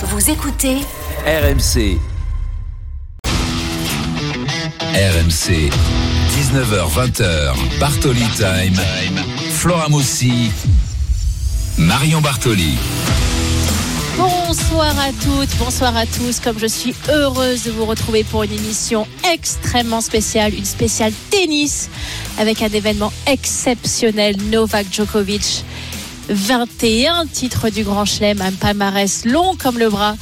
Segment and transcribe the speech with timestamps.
[0.00, 0.76] Vous écoutez
[1.26, 1.98] RMC.
[4.94, 5.70] RMC.
[6.38, 7.80] 19h20h.
[7.80, 8.80] Bartoli Time.
[9.50, 10.52] Flora Moussi.
[11.78, 12.78] Marion Bartoli.
[14.16, 16.38] Bonsoir à toutes, bonsoir à tous.
[16.38, 21.90] Comme je suis heureuse de vous retrouver pour une émission extrêmement spéciale, une spéciale tennis
[22.38, 25.64] avec un événement exceptionnel, Novak Djokovic.
[26.28, 30.16] 21 titres du Grand Chelem, un palmarès long comme le bras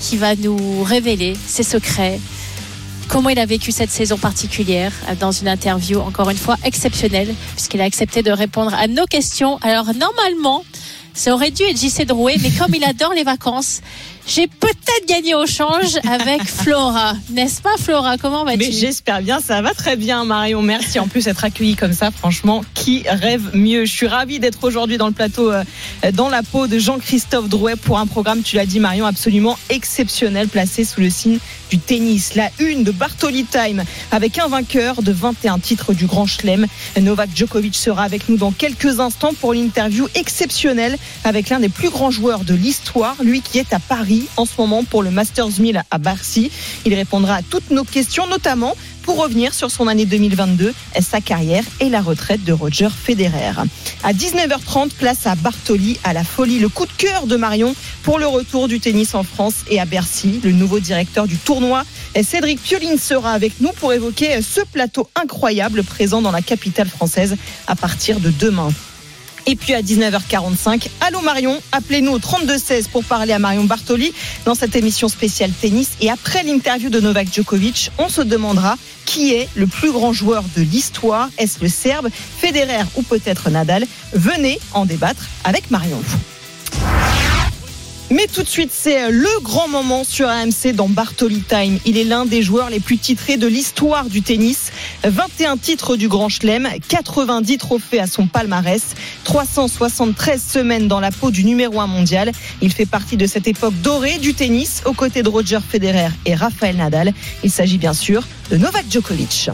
[0.00, 2.20] qui va nous révéler ses secrets,
[3.08, 7.80] comment il a vécu cette saison particulière dans une interview encore une fois exceptionnelle puisqu'il
[7.80, 9.58] a accepté de répondre à nos questions.
[9.62, 10.64] Alors normalement,
[11.14, 13.80] ça aurait dû être JC Drouet, mais comme il adore les vacances,
[14.28, 17.14] j'ai peut-être gagné au change avec Flora.
[17.30, 18.18] N'est-ce pas, Flora?
[18.18, 18.58] Comment vas-tu?
[18.58, 20.60] Mais j'espère bien, ça va très bien, Marion.
[20.60, 22.10] Merci en plus d'être accueillie comme ça.
[22.10, 23.86] Franchement, qui rêve mieux?
[23.86, 25.64] Je suis ravie d'être aujourd'hui dans le plateau, euh,
[26.12, 30.48] dans la peau de Jean-Christophe Drouet pour un programme, tu l'as dit, Marion, absolument exceptionnel,
[30.48, 31.38] placé sous le signe
[31.70, 32.34] du tennis.
[32.34, 36.66] La une de Bartoli Time avec un vainqueur de 21 titres du Grand Chelem.
[37.00, 41.68] Novak Djokovic sera avec nous dans quelques instants pour une interview exceptionnelle avec l'un des
[41.68, 45.10] plus grands joueurs de l'histoire, lui qui est à Paris en ce moment pour le
[45.10, 46.50] Masters 1000 à Barcy.
[46.84, 51.64] Il répondra à toutes nos questions, notamment pour revenir sur son année 2022, sa carrière
[51.80, 53.52] et la retraite de Roger Federer.
[54.04, 58.18] À 19h30, place à Bartoli, à la folie, le coup de cœur de Marion pour
[58.18, 60.40] le retour du tennis en France et à Bercy.
[60.44, 61.84] Le nouveau directeur du tournoi,
[62.22, 67.36] Cédric Pioline, sera avec nous pour évoquer ce plateau incroyable présent dans la capitale française
[67.66, 68.68] à partir de demain.
[69.48, 74.12] Et puis à 19h45, allô Marion, appelez-nous au 3216 pour parler à Marion Bartoli
[74.44, 75.92] dans cette émission spéciale tennis.
[76.02, 80.44] Et après l'interview de Novak Djokovic, on se demandera qui est le plus grand joueur
[80.54, 81.30] de l'histoire.
[81.38, 83.86] Est-ce le Serbe, Federer ou peut-être Nadal?
[84.12, 86.02] Venez en débattre avec Marion.
[88.10, 91.78] Mais tout de suite, c'est le grand moment sur AMC dans Bartoli Time.
[91.84, 94.72] Il est l'un des joueurs les plus titrés de l'histoire du tennis.
[95.04, 98.82] 21 titres du Grand Chelem, 90 trophées à son palmarès,
[99.24, 102.32] 373 semaines dans la peau du numéro 1 mondial.
[102.62, 106.34] Il fait partie de cette époque dorée du tennis aux côtés de Roger Federer et
[106.34, 107.12] Rafael Nadal.
[107.44, 109.50] Il s'agit bien sûr de Novak Djokovic.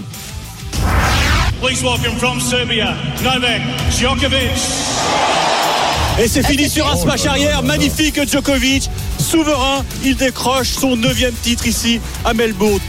[1.61, 2.95] Please welcome from Serbia,
[3.25, 5.74] Novak Djokovic.
[6.19, 8.89] Et c'est fini sur un smash arrière magnifique Djokovic,
[9.19, 12.81] souverain, il décroche son neuvième titre ici à Melbourne.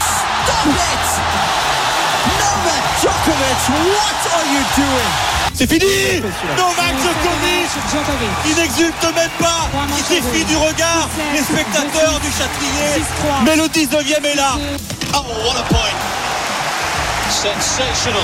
[5.54, 6.20] C'est fini.
[6.56, 8.36] Novak Djokovic.
[8.46, 9.68] Il n'exulte même pas.
[9.98, 13.02] Il défie du regard les spectateurs du Châtrier.
[13.44, 14.56] Mais le 19e est là.
[15.14, 15.90] Oh, what a point.
[17.28, 18.22] Sensational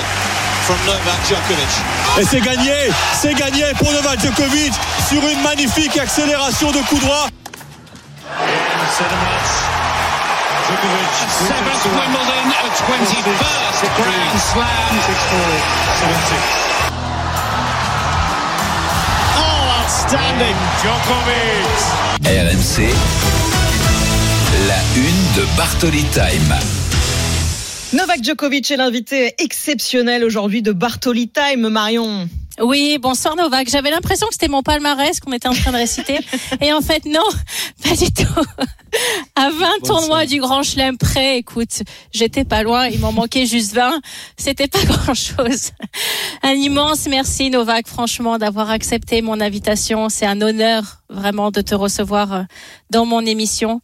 [0.63, 1.73] from Novak Djokovic.
[2.19, 2.73] Et c'est gagné
[3.21, 4.73] C'est gagné pour Novak Djokovic
[5.09, 7.27] sur une magnifique accélération de coup droit
[11.49, 14.95] Seventh Wimbledon, a 21st Grand Slam.
[19.39, 21.81] Oh, outstanding, Djokovic.
[22.25, 22.95] RMC.
[24.69, 26.55] La une de Bartoli Time.
[27.93, 32.27] Novak Djokovic est l'invité exceptionnel aujourd'hui de Bartoli Time, Marion.
[32.59, 33.69] Oui, bonsoir Novak.
[33.69, 36.19] J'avais l'impression que c'était mon palmarès qu'on était en train de réciter.
[36.63, 37.21] Et en fait, non,
[37.83, 38.43] pas du tout.
[39.37, 41.83] À 20 tournois du Grand Chelem près, écoute,
[42.13, 44.01] j'étais pas loin, il m'en manquait juste 20.
[44.39, 45.73] C'était pas grand chose.
[46.43, 50.09] Un immense merci Novak, franchement, d'avoir accepté mon invitation.
[50.09, 52.43] C'est un honneur vraiment de te recevoir euh,
[52.91, 53.83] dans mon émission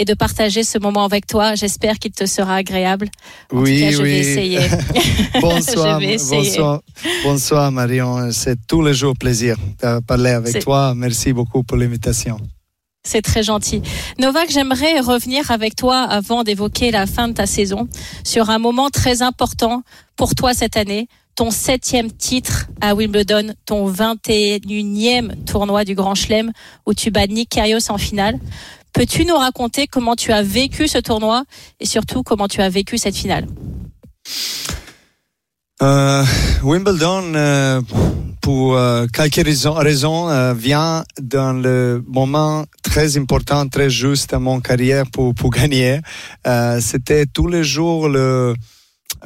[0.00, 1.54] et de partager ce moment avec toi.
[1.54, 3.08] J'espère qu'il te sera agréable.
[3.52, 4.08] En oui, tout cas, je oui.
[4.08, 4.60] vais essayer.
[5.40, 6.48] bonsoir, Je vais essayer.
[6.48, 6.80] bonsoir,
[7.22, 8.32] bonsoir Marion.
[8.32, 10.94] C'est tous les jours plaisir de parler avec toi.
[10.96, 12.38] Merci beaucoup pour l'invitation.
[13.02, 13.82] C'est très gentil.
[14.18, 17.86] Novak, j'aimerais revenir avec toi avant d'évoquer la fin de ta saison
[18.24, 19.82] sur un moment très important
[20.16, 21.08] pour toi cette année.
[21.34, 26.52] Ton septième titre à Wimbledon, ton 21e tournoi du Grand Chelem
[26.86, 28.38] où tu bats Nick Kyrgios en finale.
[28.92, 31.44] Peux-tu nous raconter comment tu as vécu ce tournoi
[31.78, 33.46] et surtout comment tu as vécu cette finale?
[35.82, 36.24] Euh,
[36.62, 37.80] Wimbledon, euh,
[38.42, 44.38] pour euh, quelques raisons, raisons euh, vient dans le moment très important, très juste à
[44.38, 46.00] mon carrière pour, pour gagner.
[46.80, 48.54] C'était tous les jours le,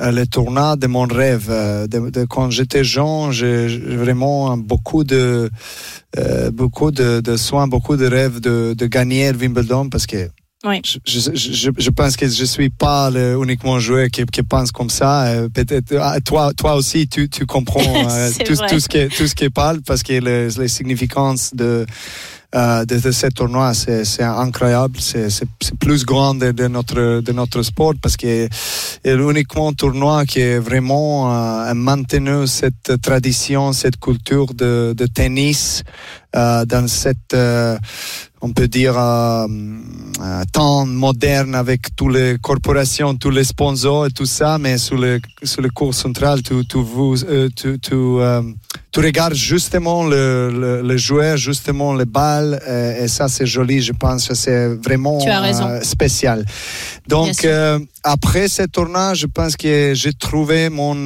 [0.00, 1.48] euh, le tournoi de mon rêve.
[1.50, 5.50] Euh, De, de- quand j'étais jeune, j'ai vraiment beaucoup de,
[6.18, 10.28] euh, beaucoup de, de soins, beaucoup de rêves de, de gagner Wimbledon parce que
[10.66, 10.80] Oui.
[10.84, 14.72] je, je, je, je pense que je suis pas le uniquement joueur qui, qui pense
[14.72, 15.26] comme ça.
[15.26, 17.80] Euh, Peut-être ah, toi, toi aussi, tu, tu comprends
[18.10, 21.84] euh, tout, tout ce qui tout ce qui parle parce que le- les significances de
[22.54, 23.74] euh, de, ce tournoi.
[23.74, 25.00] C'est incroyable.
[25.00, 25.48] C'est
[25.80, 28.48] plus grand de, de notre de notre sport parce que
[29.02, 35.82] c'est uniquement tournoi qui est vraiment euh, maintenu cette tradition, cette culture de, de tennis
[36.34, 37.78] euh, dans cette euh,
[38.40, 39.46] on peut dire euh,
[40.52, 45.20] temps moderne avec toutes les corporations, tous les sponsors et tout ça, mais sur le
[45.42, 47.16] sur le cours central, tu tu vous
[47.56, 47.98] tu tu,
[48.92, 53.80] tu regardes justement le, le, le joueur, justement le bal, euh, et ça c'est joli,
[53.80, 55.20] je pense que c'est vraiment
[55.82, 56.44] spécial.
[57.08, 57.46] Donc
[58.02, 60.96] après ce tournoi, je pense que j'ai trouvé mon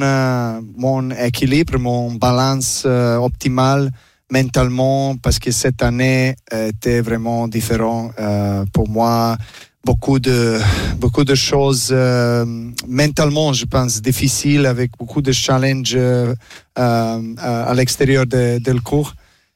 [0.75, 3.91] mon équilibre, mon balance optimale
[4.31, 9.37] mentalement parce que cette année euh, était vraiment différent euh, pour moi.
[9.85, 10.59] Beaucoup de
[10.97, 12.45] beaucoup de choses euh,
[12.87, 16.35] mentalement, je pense, difficiles avec beaucoup de challenges euh,
[16.77, 19.13] euh, à l'extérieur de, de le cours.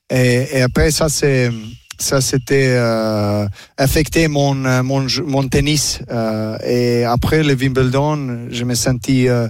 [0.10, 1.52] Et, et après ça, c'est
[2.00, 3.48] ça c'était euh,
[3.78, 9.48] affecté mon euh, mon mon tennis euh, et après le Wimbledon je me sentis euh,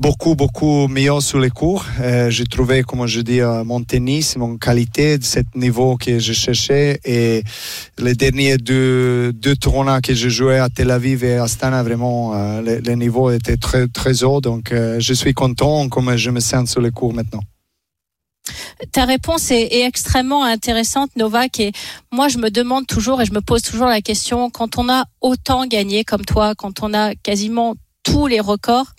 [0.00, 1.84] beaucoup beaucoup mieux sur les cours.
[2.00, 6.18] Euh, j'ai trouvé comment je dis euh, mon tennis mon qualité de ce niveau que
[6.18, 7.42] je cherchais et
[7.98, 12.32] les derniers deux deux tournois que j'ai joué à Tel Aviv et à Astana vraiment
[12.60, 16.70] le, le niveau était très très haut donc je suis content comme je me sens
[16.70, 17.42] sur les cours maintenant
[18.90, 21.60] Ta réponse est, extrêmement intéressante, Novak.
[21.60, 21.72] Et
[22.10, 25.04] moi, je me demande toujours et je me pose toujours la question quand on a
[25.20, 28.94] autant gagné comme toi, quand on a quasiment tous les records,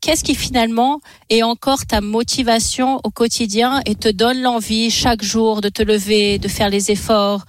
[0.00, 5.60] qu'est-ce qui finalement est encore ta motivation au quotidien et te donne l'envie chaque jour
[5.60, 7.44] de te lever, de faire les efforts,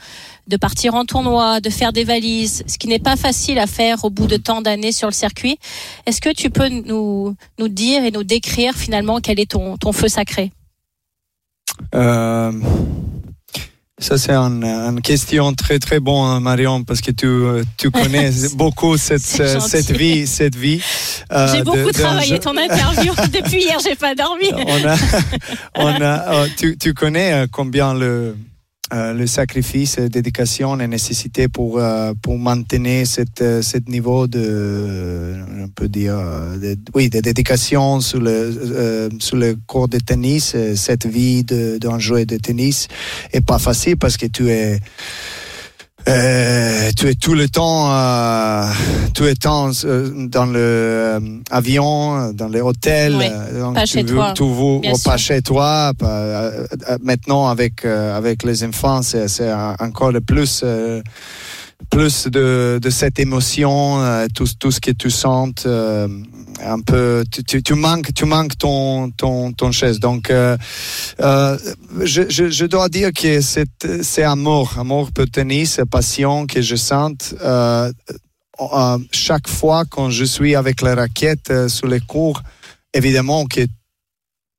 [0.48, 4.04] de partir en tournoi, de faire des valises, ce qui n'est pas facile à faire
[4.04, 5.58] au bout de tant d'années sur le circuit?
[6.06, 9.94] Est-ce que tu peux nous, nous dire et nous décrire finalement quel est ton, ton
[9.94, 10.52] feu sacré?
[11.96, 12.52] Euh,
[14.00, 18.96] ça, c'est une, question très, très bonne, Marion, parce que tu, euh, tu connais beaucoup
[18.96, 20.26] cette, euh, cette vie.
[20.26, 20.82] Cette vie
[21.34, 23.14] euh, J'ai beaucoup travaillé ton interview.
[23.34, 24.52] Depuis hier, j'ai pas dormi.
[24.54, 24.96] on a,
[25.76, 28.38] on a, euh, tu, tu connais combien le,
[28.92, 35.36] euh, le sacrifice, dédication est nécessité pour, euh, pour maintenir cette, euh, cet niveau de,
[35.62, 36.18] on peut dire,
[36.60, 40.56] de, oui, de dédication sur le, sur le cours de tennis.
[40.76, 42.88] Cette vie d'un joueur de tennis
[43.32, 44.80] est pas facile parce que tu es
[46.08, 48.64] euh, tu es tout le temps, euh,
[49.14, 51.20] tout le temps euh, dans le euh,
[51.52, 53.16] avion, dans les hôtels.
[53.18, 55.92] Oui, euh, donc pas tu chez veux- toi, veux bien pas chez toi.
[55.98, 56.52] pas,
[57.04, 60.64] maintenant avec euh, avec les enfants, c'est c'est encore le plus.
[61.90, 66.08] Plus de, de cette émotion, euh, tout, tout ce que tu sens, euh,
[66.64, 70.00] un peu, tu, manques, tu manques ton, ton, ton chaise.
[70.00, 70.58] Donc, euh,
[71.20, 77.36] je, je, dois dire que c'est, c'est amour, amour pour tennis, passion que je sens.
[79.12, 82.42] Chaque fois quand je suis avec la raquette sur les cours,
[82.94, 83.62] évidemment que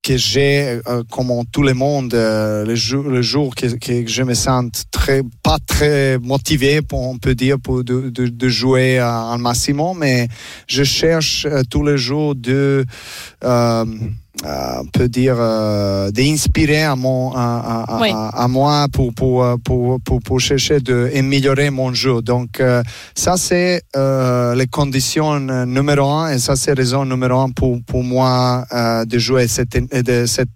[0.02, 4.06] que j'ai, euh, comme en tout le monde, euh, le jour, le jour que, que
[4.08, 8.49] je me sens très, pas très motivé, pour, on peut dire, pour de, de, de
[8.49, 10.29] jouer un maximum, mais
[10.67, 12.85] je cherche euh, tous les jours de,
[13.44, 13.85] euh,
[14.44, 18.08] on peut dire, euh, d'inspirer à, mon, à, à, Oui.
[18.12, 22.22] à, moi pour, pour, euh, pour, pour, pour chercher d'améliorer mon jeu.
[22.22, 22.82] Donc, euh,
[23.14, 27.78] ça, c'est euh, les conditions euh, numéro un et ça, c'est raison numéro un pour,
[27.87, 30.49] pour moi euh, de jouer cette, de cette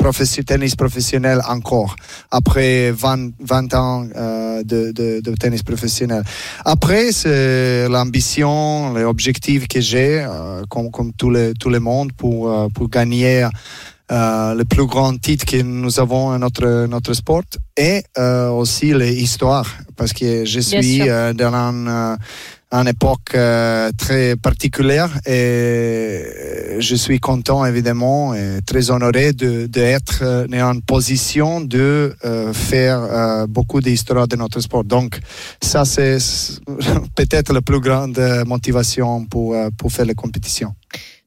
[0.00, 1.94] profession, tennis professionnel encore,
[2.30, 6.22] après 20, 20 ans euh, de, de, de tennis professionnel.
[6.64, 12.12] Après, c'est l'ambition, les objectifs que j'ai, euh, comme, comme tout, le, tout le monde,
[12.12, 13.46] pour, euh, pour gagner
[14.10, 17.44] le plus grand titre que nous avons dans notre, notre sport
[17.76, 18.02] et
[18.50, 20.98] aussi les histoires, parce que je suis
[21.40, 22.16] dans un,
[22.72, 30.20] une époque euh, très particulière et je suis content évidemment et très honoré de d'être
[30.22, 34.84] euh, en position de euh, faire euh, beaucoup d'histoires de notre sport.
[34.84, 35.18] Donc
[35.60, 36.18] ça c'est
[37.16, 40.72] peut-être la plus grande euh, motivation pour euh, pour faire les compétitions.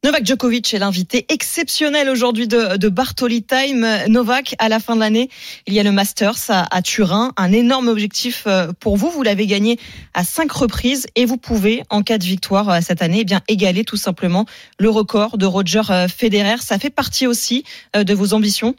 [0.04, 3.86] Novak Djokovic est l'invité exceptionnel aujourd'hui de, de Bartoli Time.
[4.08, 5.30] Novak, à la fin de l'année,
[5.66, 9.08] il y a le Masters à, à Turin, un énorme objectif euh, pour vous.
[9.08, 9.80] Vous l'avez gagné
[10.12, 13.40] à cinq reprises et vous pouvez, en cas de victoire euh, cette année, eh bien
[13.48, 14.44] égaler tout simplement
[14.78, 16.58] le record de Roger euh, Federer.
[16.60, 18.74] Ça fait partie aussi de vos ambitions?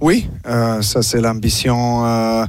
[0.00, 2.44] Oui, euh, ça c'est l'ambition euh,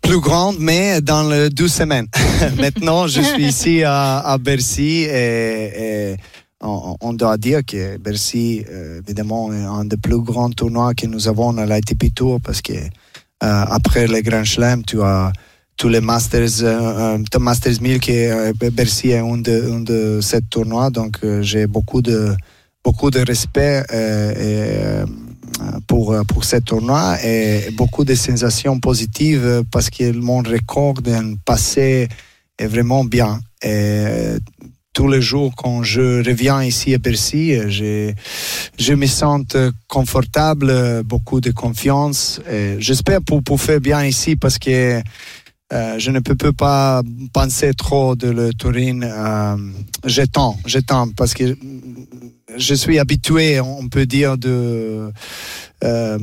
[0.00, 2.06] plus grande, mais dans les deux semaines.
[2.56, 6.16] Maintenant, je suis ici à, à Bercy et, et
[6.62, 11.28] on, doit dire que Bercy, euh, évidemment, est un des plus grands tournois que nous
[11.28, 12.74] avons à l'ITP Tour parce que
[13.40, 15.32] après les Grand Chelem, tu as
[15.76, 20.40] tous les Masters, euh, euh, Masters 1000 qui est euh, Bercy est un de, ces
[20.42, 22.34] tournois, donc j'ai beaucoup de
[22.84, 23.82] beaucoup de respect
[25.86, 32.08] pour pour ce tournoi et beaucoup de sensations positives parce que mon record d'un passé
[32.58, 33.40] est vraiment bien.
[34.92, 38.12] Tous les jours quand je reviens ici à Bercy, je,
[38.78, 39.44] je me sens
[39.88, 42.40] confortable, beaucoup de confiance.
[42.78, 45.02] J'espère pour, faire bien ici parce que
[45.72, 49.56] euh, je ne peux, pas penser trop de le Turin euh,
[50.04, 51.56] jetant, jetant, parce que
[52.56, 55.10] je suis habitué, on peut dire, de,
[55.84, 56.18] euh,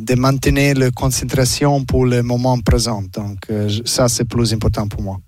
[0.00, 3.02] de maintenir la concentration pour le moment présent.
[3.12, 5.18] Donc, euh, ça, c'est plus important pour moi.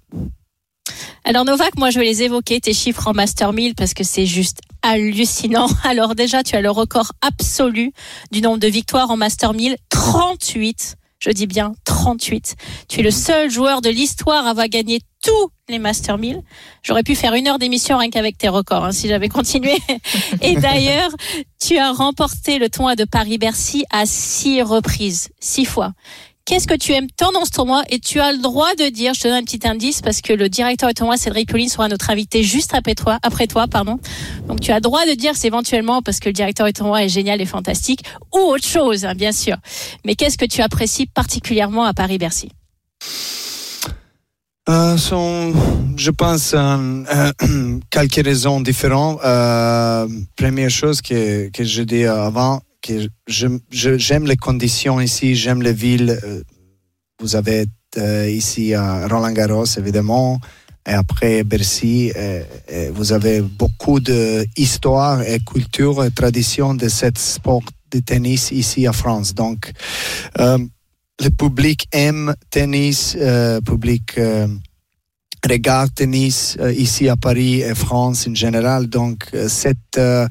[1.24, 4.26] Alors Novak, moi je vais les évoquer, tes chiffres en Master 1000 parce que c'est
[4.26, 5.68] juste hallucinant.
[5.84, 7.92] Alors déjà, tu as le record absolu
[8.30, 12.56] du nombre de victoires en Master 1000, 38 je dis bien 38.
[12.88, 16.42] Tu es le seul joueur de l'histoire à avoir gagné tous les Master 1000.
[16.82, 19.76] J'aurais pu faire une heure d'émission rien qu'avec tes records hein, si j'avais continué.
[20.42, 21.10] Et d'ailleurs,
[21.60, 25.92] tu as remporté le tournoi de Paris-Bercy à six reprises, six fois.
[26.46, 29.14] Qu'est-ce que tu aimes tant dans ce tournoi Et tu as le droit de dire,
[29.14, 31.88] je te donne un petit indice parce que le directeur du tournoi, Cédric Pauline, sera
[31.88, 33.98] notre invité juste après toi, après toi, pardon.
[34.46, 37.02] Donc tu as le droit de dire c'est éventuellement parce que le directeur du tournoi
[37.02, 39.56] est génial et fantastique ou autre chose, hein, bien sûr.
[40.04, 42.52] Mais qu'est-ce que tu apprécies particulièrement à Paris-Bercy?
[44.68, 44.96] Euh,
[45.96, 46.54] je pense,
[47.90, 49.18] quelques raisons différentes.
[49.24, 52.60] Euh, première chose que, que je dis avant,
[53.26, 56.18] j'aime je, les conditions ici, j'aime les villes.
[56.22, 56.42] Euh,
[57.20, 57.66] vous avez
[57.96, 60.38] euh, ici à Roland Garros, évidemment,
[60.86, 62.42] et après Bercy, euh,
[62.92, 68.92] vous avez beaucoup d'histoire et culture et tradition de ce sport de tennis ici en
[68.92, 69.34] France.
[69.34, 69.72] Donc,
[70.38, 73.16] le public aime tennis,
[73.64, 74.20] public
[75.46, 78.86] regarde tennis euh, ici à Paris et France en général.
[78.86, 80.26] Donc, euh, cette euh,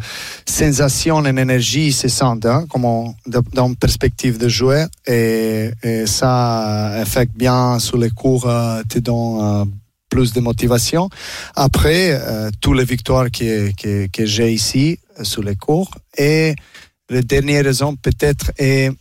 [0.47, 3.13] sensation et énergie se sent hein, comme
[3.53, 5.71] dans perspective de jouer et,
[6.05, 8.49] ça affecte bien sur les cours,
[8.89, 9.71] te donne
[10.09, 11.09] plus de motivation.
[11.55, 12.19] Après,
[12.61, 15.91] toutes les victoires que, que, que j'ai ici sur les cours.
[16.17, 16.55] Et
[17.09, 18.91] la dernière raison peut-être est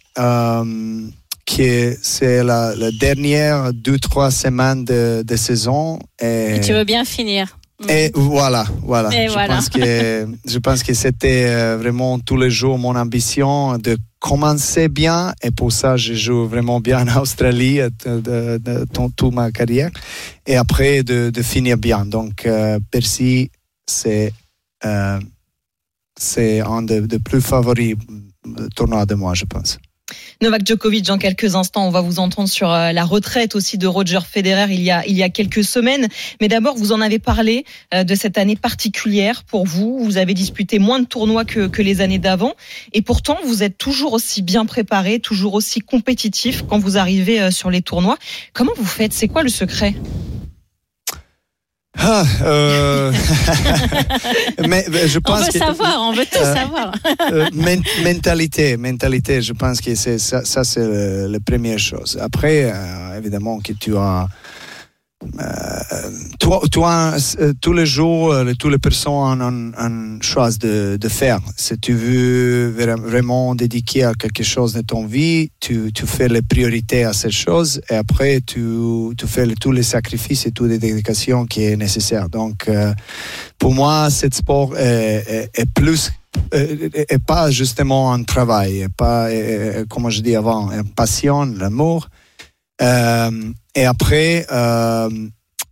[1.57, 5.99] que c'est la, dernière deux trois semaines de, de saison.
[6.21, 7.57] Et, tu veux bien finir.
[7.89, 9.11] Et voilà, voilà.
[9.11, 13.97] je, Pense que, je pense que c'était euh, vraiment tous les jours mon ambition de
[14.21, 19.35] commencer bien et pour ça je joue vraiment bien en Australie euh, de, de, toute
[19.35, 19.91] ma carrière
[20.47, 22.07] et après de, finir bien.
[22.07, 23.51] Donc euh, Percy,
[23.87, 24.33] c'est
[26.17, 27.97] c'est un des de plus favoris
[28.77, 29.79] tournois de moi, je pense.
[30.43, 33.87] Novak Djokovic, dans quelques instants, on va vous entendre sur euh, la retraite aussi de
[33.87, 36.09] Roger Federer il y a, il y a quelques semaines.
[36.41, 39.99] Mais d'abord, vous en avez parlé euh, de cette année particulière pour vous.
[40.01, 42.53] Vous avez disputé moins de tournois que, que les années d'avant.
[42.93, 47.51] Et pourtant, vous êtes toujours aussi bien préparé, toujours aussi compétitif quand vous arrivez euh,
[47.51, 48.19] sur les tournois.
[48.53, 49.15] Comment vous faites?
[49.15, 49.95] C'est quoi le secret?
[51.97, 53.13] Ah, euh...
[54.69, 56.93] mais, je pense on veut savoir, on veut tout euh, savoir.
[57.33, 57.49] euh,
[58.05, 62.19] mentalité, mentalité, je pense que c'est ça, ça c'est la première chose.
[62.21, 64.27] Après, euh, évidemment que tu as
[66.39, 71.41] toi, toi euh, tous les jours, euh, toutes les personnes ont une chose de, faire.
[71.57, 77.05] Si tu veux vraiment dédiquer à quelque chose de ton vie, tu, fais les priorités
[77.05, 78.61] à cette chose et après tu,
[79.27, 82.29] fais tous les sacrifices et toutes les dédications qui est nécessaire.
[82.29, 82.69] Donc,
[83.59, 86.11] pour moi, ce sport est, est, plus
[86.53, 89.29] et pas justement un travail, pas,
[89.89, 92.09] comme je dis avant, une passion, l'amour.
[92.83, 95.11] Euh, et après, euh,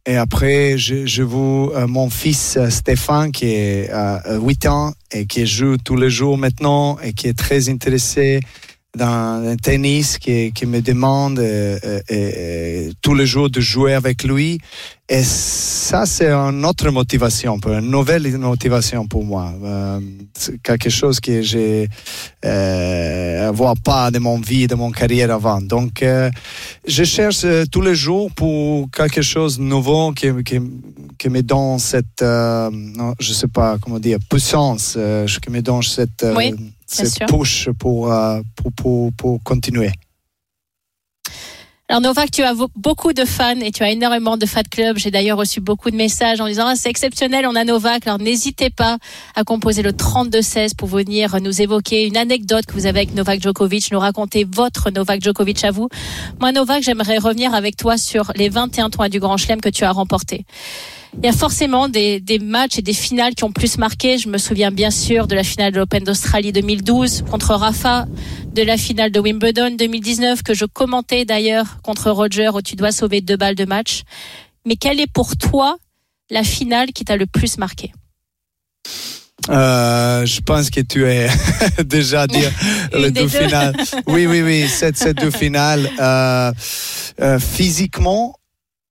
[0.05, 5.47] et après, je, vous, euh, mon fils Stéphane, qui est à 8 ans et qui
[5.47, 8.41] joue tous les jours maintenant et qui est très intéressé
[8.95, 11.41] le tennis, qui, qui me demande
[13.01, 14.59] tous les jours de jouer avec lui.
[15.09, 19.53] Et ça, c'est une autre motivation, une nouvelle motivation pour moi.
[19.63, 20.01] Euh,
[20.63, 21.87] quelque chose que je ne
[22.47, 25.61] euh, vois pas de mon vie, de mon carrière avant.
[25.61, 26.31] Donc, euh,
[26.87, 30.61] je cherche euh, tous les jours pour quelque chose de nouveau qui, qui,
[31.19, 34.97] qui me donne cette, euh, non, je sais pas comment dire, puissance,
[35.43, 36.55] qui me donne cette, oui,
[36.93, 38.13] cette push pour,
[38.57, 39.93] pour, pour, pour continuer.
[41.93, 44.97] Alors Novak, tu as beaucoup de fans et tu as énormément de fan club.
[44.97, 48.07] J'ai d'ailleurs reçu beaucoup de messages en disant ah, c'est exceptionnel, on a Novak.
[48.07, 48.97] Alors n'hésitez pas
[49.35, 53.43] à composer le 32-16 pour venir nous évoquer une anecdote que vous avez avec Novak
[53.43, 55.91] Djokovic, nous raconter votre Novak Djokovic à vous.
[56.41, 59.85] Moi Novak, j'aimerais revenir avec toi sur les 21 toits du Grand Chelem que tu
[59.85, 60.47] as remporté
[61.19, 64.19] il y a forcément des, des, matchs et des finales qui ont plus marqué.
[64.19, 68.07] Je me souviens bien sûr de la finale de l'Open d'Australie 2012 contre Rafa,
[68.53, 72.93] de la finale de Wimbledon 2019 que je commentais d'ailleurs contre Roger où tu dois
[72.93, 74.03] sauver deux balles de match.
[74.67, 75.77] Mais quelle est pour toi
[76.31, 77.93] la finale qui t'a le plus marqué?
[79.49, 81.29] Euh, je pense que tu es
[81.85, 82.45] déjà dit
[82.93, 83.75] le deux, finales.
[84.07, 85.91] Oui, oui, oui, cette, cette deux finales.
[85.99, 86.53] Euh,
[87.21, 88.37] euh, physiquement,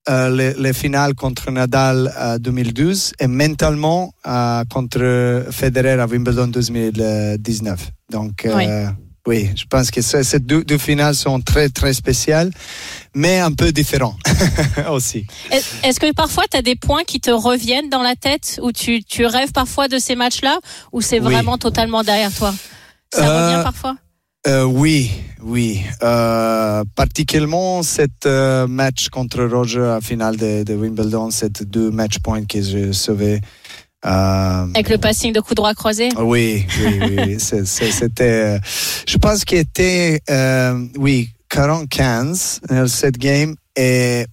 [0.10, 6.48] euh, les, les, finales contre Nadal en 2012 et mentalement euh, contre Federer à Wimbledon
[6.48, 7.92] 2019.
[8.10, 8.88] Donc, euh,
[9.28, 9.50] oui.
[9.56, 12.50] je pense que ces deux, deux, finales sont très, très spéciales,
[13.14, 14.18] mais un peu différentes
[14.92, 15.28] aussi.
[15.84, 19.04] Est-ce que parfois tu as des points qui te reviennent dans la tête ou tu,
[19.04, 20.58] tu rêves parfois de ces matchs-là
[20.92, 22.56] ou c'est vraiment totalement derrière toi?
[23.14, 23.98] Ça revient parfois?
[24.48, 25.82] Euh, oui, oui.
[26.02, 32.20] Euh, particulièrement cette euh, match contre Roger à finale de, de Wimbledon, ces deux match
[32.20, 33.40] points que j'ai sauvés.
[34.04, 36.10] Euh, Avec le passing de coup droit croisé.
[36.18, 37.40] Oui, oui, oui.
[37.40, 38.60] C'était.
[39.08, 40.22] je pense qu'il était,
[40.98, 44.26] oui, 40-15 dans cette game et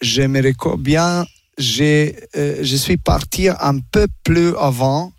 [0.00, 1.26] j'aimerais bien.
[1.58, 5.12] J'ai, je suis parti un peu plus avant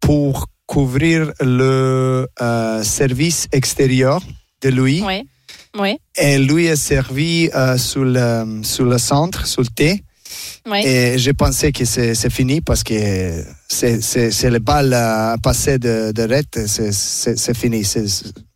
[0.00, 4.20] pour couvrir le euh, service extérieur
[4.62, 5.02] de lui.
[5.04, 5.26] Oui.
[5.78, 5.96] Oui.
[6.16, 10.02] Et lui est servi euh, sous, le, sous le centre, sous le thé.
[10.70, 10.82] Oui.
[10.84, 16.22] Et j'ai pensé que c'est fini parce que c'est le bal euh, passé de, de
[16.22, 17.82] red, c'est fini.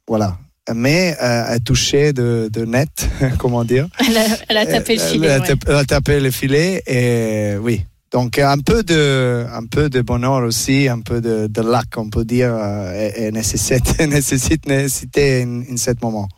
[0.07, 0.37] Voilà.
[0.75, 3.88] Mais euh, a touché de, de net, comment dire?
[3.99, 5.26] Elle a, elle a tapé le filet.
[5.28, 9.88] Elle a, elle a tapé le filet et oui, donc un peu de, un peu
[9.88, 12.54] de bonheur aussi, un peu de, de luck, on peut dire,
[12.95, 16.28] et, et nécessite, nécessite, nécessité en, en ce moment.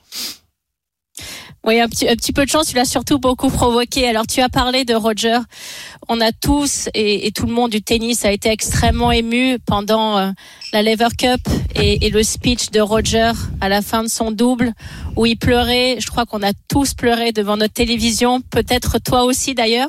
[1.66, 4.06] Oui, un petit, un petit peu de chance, tu l'as surtout beaucoup provoqué.
[4.06, 5.38] Alors, tu as parlé de Roger.
[6.10, 10.18] On a tous, et, et tout le monde du tennis a été extrêmement ému pendant
[10.18, 10.30] euh,
[10.74, 11.40] la Lever Cup
[11.74, 14.74] et, et, le speech de Roger à la fin de son double,
[15.16, 15.96] où il pleurait.
[16.00, 19.88] Je crois qu'on a tous pleuré devant notre télévision, peut-être toi aussi d'ailleurs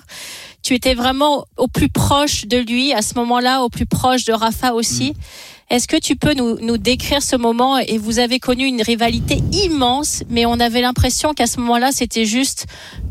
[0.66, 4.34] tu étais vraiment au plus proche de lui à ce moment-là, au plus proche de
[4.34, 5.12] Rafa aussi.
[5.12, 5.74] Mm.
[5.74, 7.78] Est-ce que tu peux nous, nous, décrire ce moment?
[7.78, 12.26] Et vous avez connu une rivalité immense, mais on avait l'impression qu'à ce moment-là, c'était
[12.26, 12.66] juste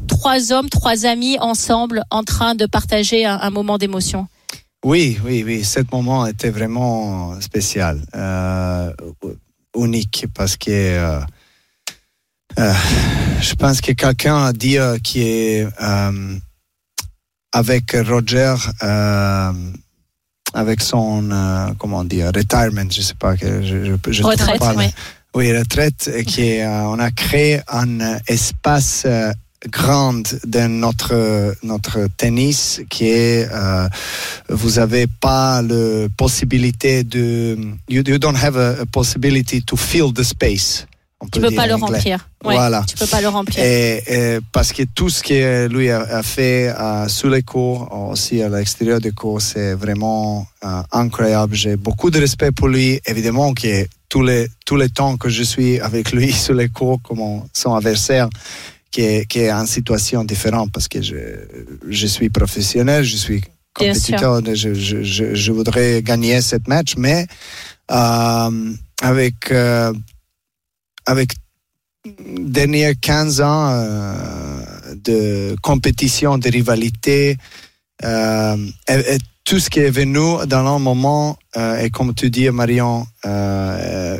[0.09, 4.27] trois hommes, trois amis ensemble en train de partager un, un moment d'émotion.
[4.85, 5.65] Oui, oui, oui.
[5.65, 8.93] Ce moment était vraiment spécial, euh,
[9.77, 11.21] unique, parce que euh,
[12.59, 12.73] euh,
[13.41, 15.69] je pense que quelqu'un a dit qui est
[17.55, 19.53] avec Roger, euh,
[20.55, 24.87] avec son, euh, comment dire, retirement, je sais pas, que je, je, je retraite, oui.
[25.37, 29.33] Oui, retraite, qui euh, on a créé un espace euh,
[29.69, 33.89] grand de notre notre tennis qui est euh,
[34.49, 37.57] vous avez pas la possibilité de
[37.89, 40.87] you, you don't have a, a possibility to fill the space
[41.33, 42.29] tu peux pas le remplir.
[42.45, 42.85] Ouais, voilà.
[42.87, 43.65] Tu peux pas le remplir.
[43.65, 47.91] Et, et parce que tout ce que lui a, a fait euh, sous les cours,
[48.11, 51.55] aussi à l'extérieur des cours, c'est vraiment euh, incroyable.
[51.55, 53.01] J'ai beaucoup de respect pour lui.
[53.07, 57.01] Évidemment que tous les, tous les temps que je suis avec lui sous les cours
[57.03, 58.29] comme son adversaire,
[58.91, 61.17] qui est, qui est en situation différente parce que je,
[61.89, 63.43] je suis professionnel, je suis
[63.75, 67.27] compétiteur, je, je, je, je, voudrais gagner cette match, mais
[67.91, 69.93] euh, avec euh,
[71.07, 71.35] avec
[72.09, 77.37] derniers 15 ans euh, de compétition, de rivalité,
[78.05, 78.57] euh,
[78.89, 83.07] et, tout ce qui est venu dans un moment, euh, et comme tu dis, Marion,
[83.27, 84.19] euh,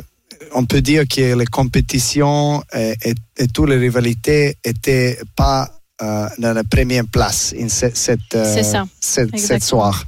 [0.53, 2.93] on peut dire que les compétitions et,
[3.37, 5.67] et, toutes les rivalités n'étaient pas
[6.01, 8.63] euh, dans la première place in cette, cette, euh,
[8.99, 10.03] cette, cette soir.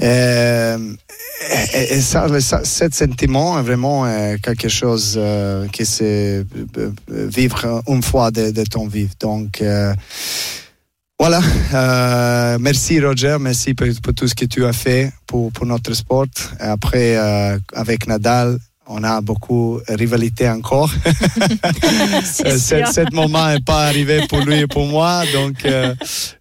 [0.00, 0.78] Euh,
[1.74, 6.44] et, et ça, ça, ce sentiment est vraiment euh, quelque chose euh, qui c'est
[7.08, 9.12] vivre une fois de, de ton vivre.
[9.20, 9.92] Donc, euh,
[11.18, 11.40] voilà.
[11.74, 15.92] Euh, merci Roger, merci pour, pour, tout ce que tu as fait pour, pour notre
[15.94, 16.26] sport.
[16.60, 20.90] Après, euh, avec Nadal, on a beaucoup de rivalité encore.
[22.24, 25.22] Ce moment n'est pas arrivé pour lui et pour moi.
[25.32, 25.94] Donc, euh,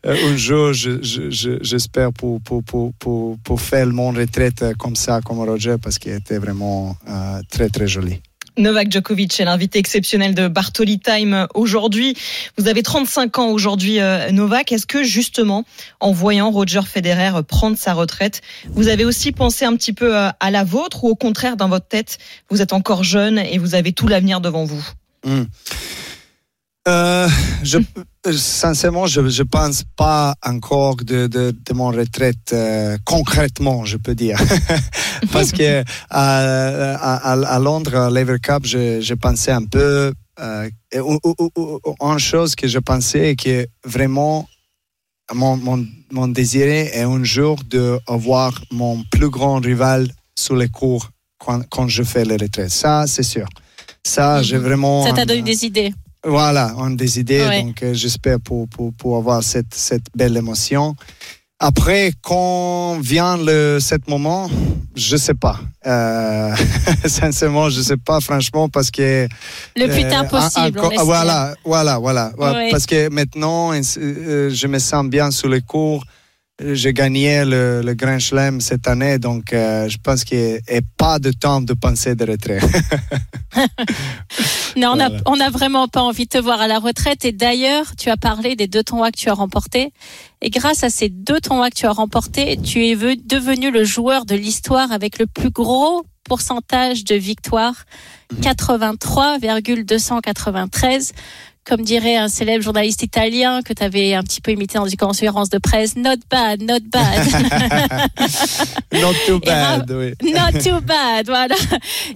[0.04, 5.76] un jour, j'espère pour, pour, pour, pour, pour faire mon retraite comme ça, comme Roger,
[5.82, 8.22] parce qu'il était vraiment euh, très, très joli.
[8.58, 12.16] Novak Djokovic est l'invité exceptionnel de Bartoli Time aujourd'hui.
[12.58, 14.72] Vous avez 35 ans aujourd'hui, euh, Novak.
[14.72, 15.66] Est-ce que justement,
[16.00, 20.30] en voyant Roger Federer prendre sa retraite, vous avez aussi pensé un petit peu euh,
[20.40, 22.18] à la vôtre ou au contraire, dans votre tête,
[22.50, 24.86] vous êtes encore jeune et vous avez tout l'avenir devant vous?
[25.26, 25.44] Hmm.
[26.88, 27.28] Euh,
[28.34, 34.16] sincèrement, je ne pense pas encore de, de, de mon retraite euh, concrètement, je peux
[34.16, 34.40] dire.
[35.32, 40.14] Parce que à, à, à Londres, à l'Ever Cup, je, je pensais un peu.
[40.40, 44.48] Euh, une chose que je pensais que vraiment
[45.34, 50.08] mon, mon, mon désir est un jour d'avoir mon plus grand rival
[50.38, 51.10] sur les cours
[51.40, 52.70] quand, quand je fais la retraite.
[52.70, 53.48] Ça, c'est sûr.
[54.04, 54.44] Ça, Mhm.
[54.44, 55.04] j'ai vraiment.
[55.06, 55.94] Ça t'a un- donné des idées.
[56.26, 57.64] Voilà, on a des idées, Ouais.
[57.64, 60.96] donc euh, j'espère pour, pour, pour avoir cette, cette belle émotion.
[61.60, 64.50] Après, quand vient le, cet moment,
[64.96, 65.58] je sais pas.
[65.88, 66.54] Euh,
[67.06, 69.28] sincèrement, je sais pas, franchement, parce que
[69.78, 70.80] Le plus euh, tard possible.
[71.04, 72.58] voilà, voilà, voilà, voilà.
[72.58, 72.72] Ouais.
[72.72, 76.04] Parce que maintenant, euh, je me sens bien sur les cours.
[76.64, 80.82] J'ai gagné le, le Grand Chelem cette année, donc euh, je pense qu'il n'y a
[80.96, 82.62] pas de temps de penser de retrait.
[84.78, 85.24] Non, on n'a Voilà.
[85.28, 87.24] on a vraiment pas envie de te voir à la retraite.
[87.24, 89.94] Et d'ailleurs, tu as parlé des deux tournois que tu as remportés.
[90.42, 93.86] Et grâce à ces deux tournois que tu as remportés, tu es ve- devenu le
[93.86, 97.86] joueur de l'histoire avec le plus gros pourcentage de victoires,
[98.34, 98.42] Mhm.
[98.42, 101.14] 83,293.
[101.68, 104.98] Comme dirait un célèbre journaliste italien que tu avais un petit peu imité dans une
[104.98, 107.28] conférence de presse, not bad, not bad.
[108.94, 110.14] Not too bad, oui.
[110.32, 111.56] Not too bad, voilà.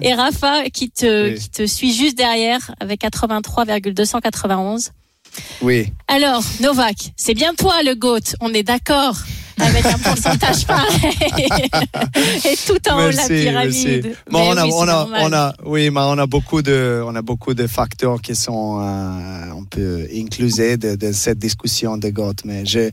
[0.01, 1.39] Et Rafa qui te, Oui.
[1.39, 4.91] qui te suit juste derrière avec 83,291.
[5.61, 5.91] Oui.
[6.07, 9.15] Alors, Novak, c'est bien toi le GOAT, on est d'accord
[9.61, 11.17] avec un pourcentage pareil.
[12.45, 14.15] Et tout en haut la pyramide.
[14.29, 17.03] Bon, Mais on a, oui, on a, on a, oui, mais on a beaucoup de,
[17.05, 21.97] on a beaucoup de facteurs qui sont, euh, on peut incluser de, de cette discussion
[21.97, 22.35] de GOT.
[22.45, 22.89] Mais je,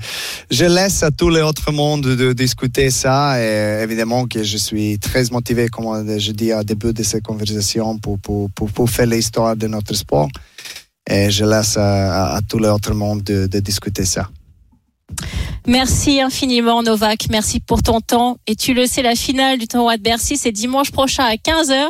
[0.51, 3.40] je laisse à tous les autres mondes de discuter ça.
[3.40, 7.99] Et évidemment que je suis très motivé, comme je dis au début de cette conversation,
[7.99, 10.29] pour, pour, pour, pour faire l'histoire de notre sport.
[11.09, 14.29] Et je laisse à, à, à tous les autres mondes de, de discuter ça.
[15.69, 18.39] Merci infiniment Novak, merci pour ton temps.
[18.47, 21.89] Et tu le sais, la finale du tournoi de Bercy, c'est dimanche prochain à 15h.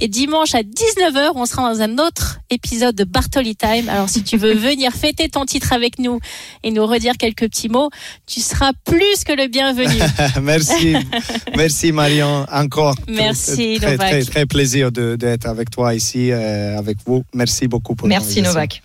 [0.00, 3.88] Et dimanche à 19h, on sera dans un autre épisode de Bartoli Time.
[3.88, 6.20] Alors si tu veux venir fêter ton titre avec nous
[6.62, 7.88] et nous redire quelques petits mots,
[8.26, 9.98] tu seras plus que le bienvenu.
[10.42, 10.94] merci,
[11.56, 12.94] merci Marion, encore.
[13.08, 14.10] Merci, très, Novak.
[14.10, 17.24] Très, très plaisir de- d'être avec toi ici, euh, avec vous.
[17.32, 18.42] Merci beaucoup pour Merci.
[18.42, 18.82] Novak.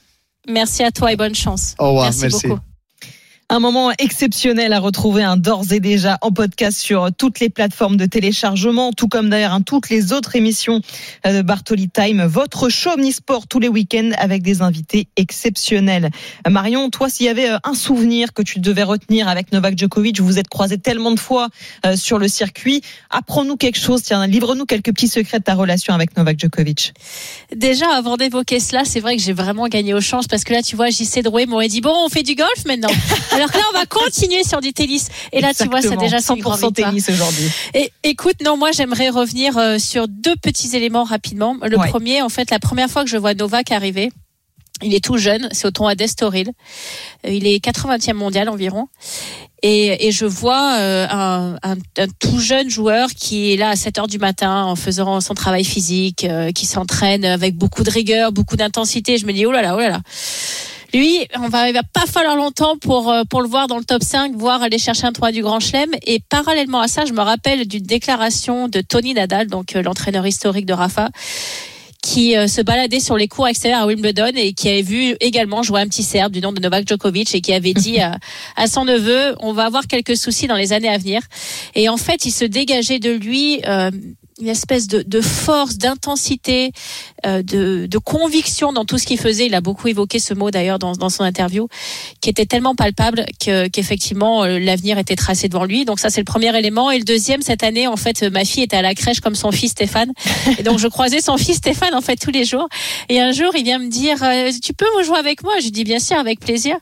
[0.47, 1.75] Merci à toi et bonne chance.
[1.77, 2.47] Au revoir, merci, merci.
[2.47, 2.59] beaucoup.
[3.51, 7.97] Un moment exceptionnel à retrouver un d'ores et déjà en podcast sur toutes les plateformes
[7.97, 10.81] de téléchargement, tout comme d'ailleurs hein, toutes les autres émissions
[11.25, 16.11] euh, de Bartoli Time, votre show omnisport tous les week-ends avec des invités exceptionnels.
[16.45, 19.79] Euh, Marion, toi, s'il y avait euh, un souvenir que tu devais retenir avec Novak
[19.79, 21.47] Djokovic, vous vous êtes croisés tellement de fois
[21.95, 26.15] sur le circuit, apprends-nous quelque chose, tiens, livre-nous quelques petits secrets de ta relation avec
[26.15, 26.93] Novak Djokovic.
[27.55, 30.61] Déjà, avant d'évoquer cela, c'est vrai que j'ai vraiment gagné au change parce que là,
[30.61, 32.91] tu vois, JC Drouet m'aurait dit bon, on fait du golf maintenant.
[33.39, 35.07] Alors que là, on va continuer sur du tennis.
[35.31, 36.89] Et là, tu vois, c'est déjà c'est une grande 100% victoire.
[36.89, 37.49] tennis aujourd'hui.
[37.73, 41.55] Et écoute, non, moi j'aimerais revenir euh, sur deux petits éléments rapidement.
[41.63, 41.87] Le Ouais.
[41.89, 44.11] premier, en fait, la première fois que je vois Novak arriver,
[44.81, 46.49] il est tout jeune, c'est au tournoi d'Estoril.
[47.25, 48.87] Euh, Il est 80e mondial environ.
[49.61, 53.75] Et, et je vois euh, un, un, un tout jeune joueur qui est là à
[53.75, 57.89] 7 heures du matin en faisant son travail physique, euh, qui s'entraîne avec beaucoup de
[57.91, 59.17] rigueur, beaucoup d'intensité.
[59.17, 59.99] Je me dis, oh là là, oh là là.
[60.93, 63.83] Lui, on va, il va pas falloir longtemps pour, euh, pour le voir dans le
[63.83, 65.91] top 5, voire aller chercher un tournoi du Grand Chelem.
[66.05, 70.25] Et parallèlement à ça, je me rappelle d'une déclaration de Tony Nadal, donc euh, l'entraîneur
[70.25, 71.09] historique de Rafa,
[72.01, 75.63] qui euh, se baladait sur les cours extérieurs à Wimbledon et qui avait vu également
[75.63, 78.17] jouer un petit Serbe du nom de Novak Djokovic et qui avait dit à,
[78.55, 81.21] à son neveu, on va avoir quelques soucis dans les années à venir.
[81.75, 83.91] Et en fait, il se dégageait de lui euh,
[84.39, 86.71] une espèce de, de force, d'intensité,
[87.25, 89.45] euh, de, de conviction dans tout ce qu'il faisait.
[89.47, 91.67] Il a beaucoup évoqué ce mot d'ailleurs dans, dans son interview,
[92.21, 95.85] qui était tellement palpable que, qu'effectivement euh, l'avenir était tracé devant lui.
[95.85, 96.89] Donc ça c'est le premier élément.
[96.91, 99.51] Et le deuxième, cette année, en fait, ma fille était à la crèche comme son
[99.51, 100.11] fils Stéphane.
[100.57, 102.67] Et donc je croisais son fils Stéphane en fait tous les jours.
[103.09, 105.53] Et un jour, il vient me dire, euh, tu peux me jouer avec moi?
[105.59, 106.77] Je lui dis bien sûr, avec plaisir.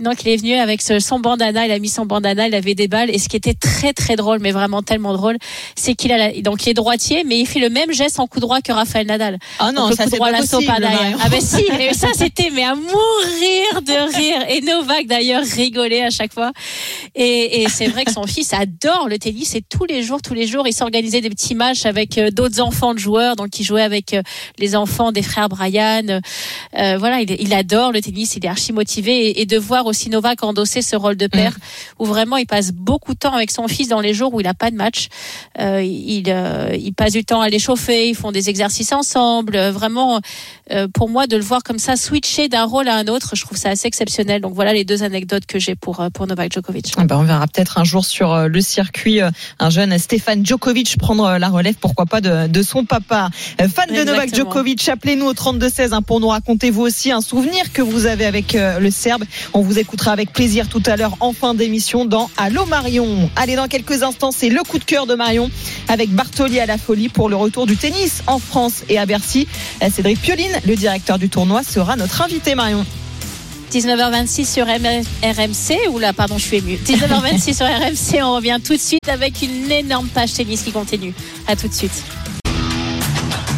[0.00, 2.74] Et donc il est venu avec son bandana, il a mis son bandana, il avait
[2.74, 3.10] des balles.
[3.10, 5.36] Et ce qui était très très drôle, mais vraiment tellement drôle,
[5.76, 8.26] c'est qu'il a la- donc il est droitier mais il fait le même geste en
[8.26, 9.38] coup droit que Raphaël Nadal.
[9.58, 10.72] Ah non, Donc, le ça coup c'est droit pas la possible.
[10.80, 11.18] derrière.
[11.22, 14.44] Ah ben si, mais ça c'était mais à mourir de rire.
[14.48, 16.52] Et Novak d'ailleurs rigolait à chaque fois.
[17.14, 20.34] Et, et c'est vrai que son fils adore le tennis et tous les jours, tous
[20.34, 23.36] les jours, il s'organisait des petits matchs avec euh, d'autres enfants de joueurs.
[23.36, 24.22] Donc il jouait avec euh,
[24.58, 26.20] les enfants des frères Brian.
[26.78, 29.86] Euh, voilà, il, il adore le tennis, il est archi motivé et, et de voir
[29.86, 31.56] aussi Novak endosser ce rôle de père
[31.98, 34.44] où vraiment il passe beaucoup de temps avec son fils dans les jours où il
[34.44, 35.08] n'a pas de match.
[35.58, 39.56] Euh, il, euh, il passe du temps à l'échauffer, ils font des exercices ensemble.
[39.56, 40.20] Euh, Vraiment,
[40.70, 43.42] euh, pour moi, de le voir comme ça switcher d'un rôle à un autre, je
[43.42, 44.40] trouve ça assez exceptionnel.
[44.42, 46.92] Donc voilà les deux anecdotes que j'ai pour, euh, pour Novak Djokovic.
[46.96, 49.20] Ah ben, on verra peut-être un jour sur le circuit
[49.58, 53.30] un jeune Stéphane Djokovic prendre la relève, pourquoi pas, de, de son papa.
[53.58, 54.34] Fan de Novak.
[54.34, 58.26] Djokovic, appelez-nous au 32-16 hein, pour nous raconter vous aussi un souvenir que vous avez
[58.26, 59.24] avec le Serbe.
[59.54, 63.30] On vous écoutera avec plaisir tout à l'heure en fin d'émission dans Allô Marion.
[63.36, 65.50] Allez, dans quelques instants, c'est le coup de cœur de Marion
[65.88, 69.46] avec Bartoli à la folie pour le retour du tennis en France et à Bercy.
[69.92, 72.84] Cédric Pioline, le directeur du tournoi, sera notre invité Marion.
[73.72, 76.78] 19h26 sur M- RMC, ou là, pardon, je suis émue.
[76.86, 81.12] 19h26 sur RMC, on revient tout de suite avec une énorme page tennis qui continue.
[81.48, 82.04] À tout de suite.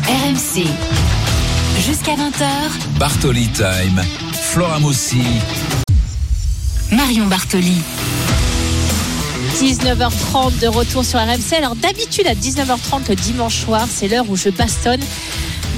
[0.08, 0.64] RMC.
[1.86, 4.02] Jusqu'à 20h, Bartoli Time.
[4.32, 5.20] Flora Mossi.
[6.92, 7.82] Marion Bartoli.
[9.56, 11.54] 19h30 de retour sur RMC.
[11.56, 15.00] Alors d'habitude à 19h30 le dimanche soir, c'est l'heure où je bastonne.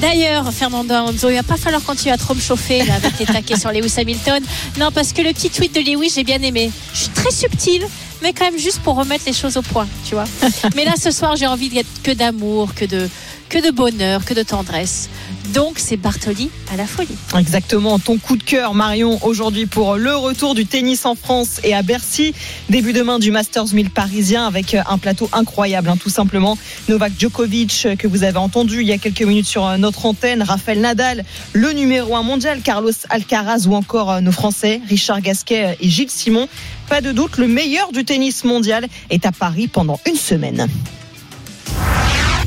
[0.00, 3.56] D'ailleurs, Fernando Alonso, il va pas falloir continuer à trop me chauffer avec les taquets
[3.56, 4.42] sur Lewis Hamilton.
[4.78, 6.72] Non, parce que le petit tweet de Lewis, j'ai bien aimé.
[6.92, 7.86] Je suis très subtil,
[8.22, 10.24] mais quand même juste pour remettre les choses au point, tu vois.
[10.76, 13.08] Mais là, ce soir, j'ai envie d'être que d'amour, que de,
[13.48, 15.08] que de bonheur, que de tendresse.
[15.54, 17.16] Donc, c'est Bartoli à la folie.
[17.38, 21.74] Exactement, ton coup de cœur Marion aujourd'hui pour le retour du tennis en France et
[21.74, 22.34] à Bercy.
[22.68, 26.58] Début demain du Masters 1000 parisien avec euh, un plateau incroyable, hein, tout simplement.
[26.88, 30.04] Novak Djokovic euh, que vous avez entendu il y a quelques minutes sur euh, notre
[30.04, 35.78] antenne, Raphaël Nadal, le numéro 1 mondial, Carlos Alcaraz ou encore nos Français, Richard Gasquet
[35.80, 36.46] et Gilles Simon.
[36.88, 40.66] Pas de doute, le meilleur du tennis mondial est à Paris pendant une semaine.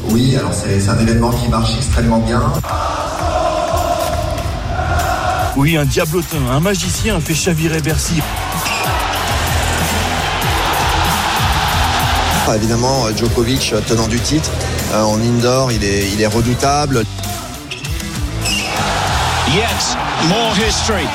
[0.05, 2.41] Oui, alors c'est c'est un événement qui marche extrêmement bien.
[5.55, 8.21] Oui, un diablotin, un magicien a fait chavirer Bercy.
[12.47, 14.49] Ah, Évidemment, Djokovic, euh, tenant du titre,
[14.93, 17.03] euh, en indoor, il est, il est redoutable.
[19.53, 21.07] Yet more history.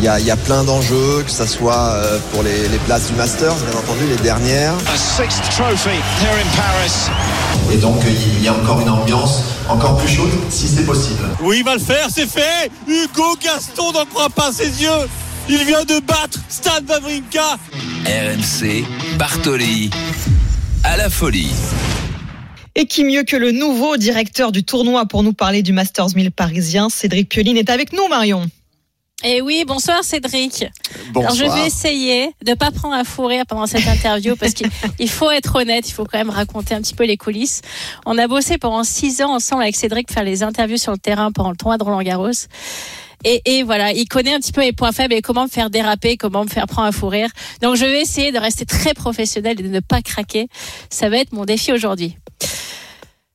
[0.00, 2.78] Il y a, il y a plein d'enjeux, que ce soit euh, pour les, les
[2.78, 4.74] places du Masters, bien entendu, les dernières.
[4.92, 7.10] A sixth trophy here in Paris.
[7.72, 11.22] Et donc, il y a encore une ambiance encore plus chaude, si c'est possible.
[11.40, 15.08] Oui, il va le faire, c'est fait Hugo Gaston n'en croit pas ses yeux
[15.48, 17.58] Il vient de battre Stan Wawrinka
[18.06, 18.84] RMC.
[19.18, 19.90] Bartoli.
[20.82, 21.52] À la folie.
[22.76, 26.32] Et qui mieux que le nouveau directeur du tournoi pour nous parler du Masters 1000
[26.32, 28.48] parisien, Cédric Pioline est avec nous Marion.
[29.22, 30.66] Et oui, bonsoir Cédric.
[31.12, 31.32] Bonsoir.
[31.32, 34.68] Alors je vais essayer de pas prendre un fou rire pendant cette interview parce qu'il
[34.98, 37.62] il faut être honnête, il faut quand même raconter un petit peu les coulisses.
[38.06, 40.98] On a bossé pendant six ans ensemble avec Cédric pour faire les interviews sur le
[40.98, 42.32] terrain pendant le tournoi de Roland Garros.
[43.24, 45.70] Et, et voilà, il connaît un petit peu mes points faibles et comment me faire
[45.70, 47.30] déraper, comment me faire prendre un fou rire.
[47.62, 50.48] Donc je vais essayer de rester très professionnel et de ne pas craquer.
[50.90, 52.16] Ça va être mon défi aujourd'hui.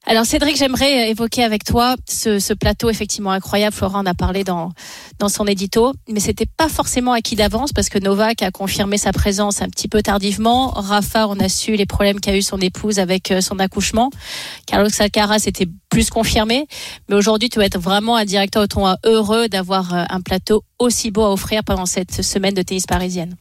[0.10, 3.76] Alors Cédric, j'aimerais évoquer avec toi ce, ce plateau effectivement incroyable.
[3.76, 4.72] Florent en a parlé dans
[5.20, 9.12] dans son édito, mais c'était pas forcément acquis d'avance parce que Novak a confirmé sa
[9.12, 10.70] présence un petit peu tardivement.
[10.70, 14.10] Rafa, on a su les problèmes qu'a eu son épouse avec euh, son accouchement.
[14.66, 16.66] Carlos Alcaraz était plus confirmé,
[17.08, 20.64] mais aujourd'hui tu vas être vraiment un directeur au tournoi heureux d'avoir euh, un plateau
[20.80, 23.36] aussi beau à offrir pendant cette semaine de tennis parisienne.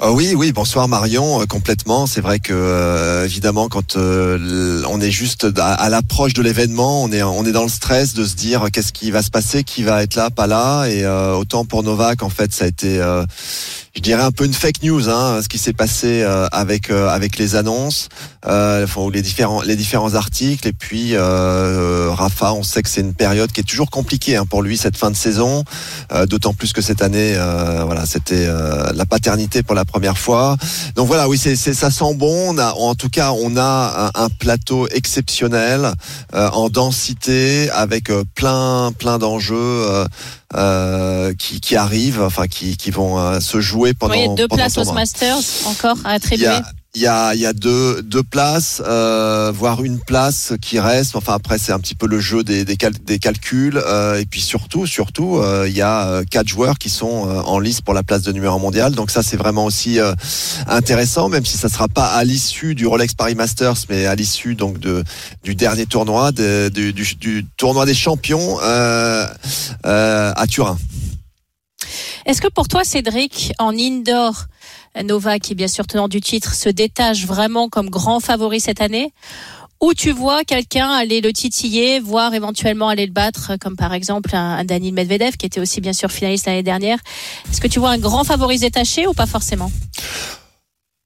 [0.00, 2.06] Ah oui, oui, bonsoir Marion, euh, complètement.
[2.06, 7.12] C'est vrai que euh, évidemment, quand euh, on est juste à, l'approche de l'événement, on
[7.12, 9.84] est on est dans le stress de se dire qu'est-ce qui va se passer, qui
[9.84, 10.86] va être là, pas là.
[10.86, 13.00] Et autant pour Novak, en fait, ça a été,
[13.96, 17.08] je dirais un peu une fake news, hein, ce qui s'est passé euh, avec euh,
[17.08, 18.08] avec les annonces,
[18.46, 20.66] euh, enfin, les différents les différents articles.
[20.66, 24.46] Et puis euh, Rafa, on sait que c'est une période qui est toujours compliquée hein,
[24.46, 25.62] pour lui cette fin de saison,
[26.12, 30.18] euh, d'autant plus que cette année, euh, voilà, c'était euh, la paternité pour la première
[30.18, 30.56] fois.
[30.96, 32.54] Donc voilà, oui, c'est, ça sent bon.
[32.54, 35.92] On a, en tout cas, on a un, un plateau exceptionnel
[36.34, 40.04] euh, en densité avec euh, plein plein d'enjeux
[40.54, 44.14] euh, qui, qui arrivent, enfin qui, qui vont euh, se jouer pendant.
[44.14, 45.02] Vous voyez deux pendant places le au tournoi.
[45.02, 46.46] Masters encore à attribuer.
[46.96, 51.16] Il y a, y a deux, deux places, euh, voire une place qui reste.
[51.16, 53.76] Enfin après c'est un petit peu le jeu des, des, cal- des calculs.
[53.84, 57.40] euh, et puis surtout, surtout, euh, il y a euh, quatre joueurs qui sont euh,
[57.42, 58.94] en lice pour la place de numéro mondial.
[58.94, 59.98] Donc ça c'est vraiment aussi
[60.68, 64.54] intéressant, même si ça sera pas à l'issue du Rolex Paris Masters, mais à l'issue
[64.54, 65.02] donc de
[65.42, 70.78] du dernier tournoi, de- du, du, du tournoi des champions à Turin.
[72.26, 74.46] Est-ce que pour toi, Cédric, en indoor,
[75.02, 78.80] Nova, qui est bien sûr tenant du titre, se détache vraiment comme grand favori cette
[78.80, 79.12] année
[79.80, 84.34] ou tu vois quelqu'un aller le titiller, voire éventuellement aller le battre, comme par exemple
[84.34, 86.98] un, un Medvedev, qui était aussi bien sûr finaliste l'année dernière.
[87.50, 89.70] Est-ce que tu vois un grand favori détaché ou pas forcément?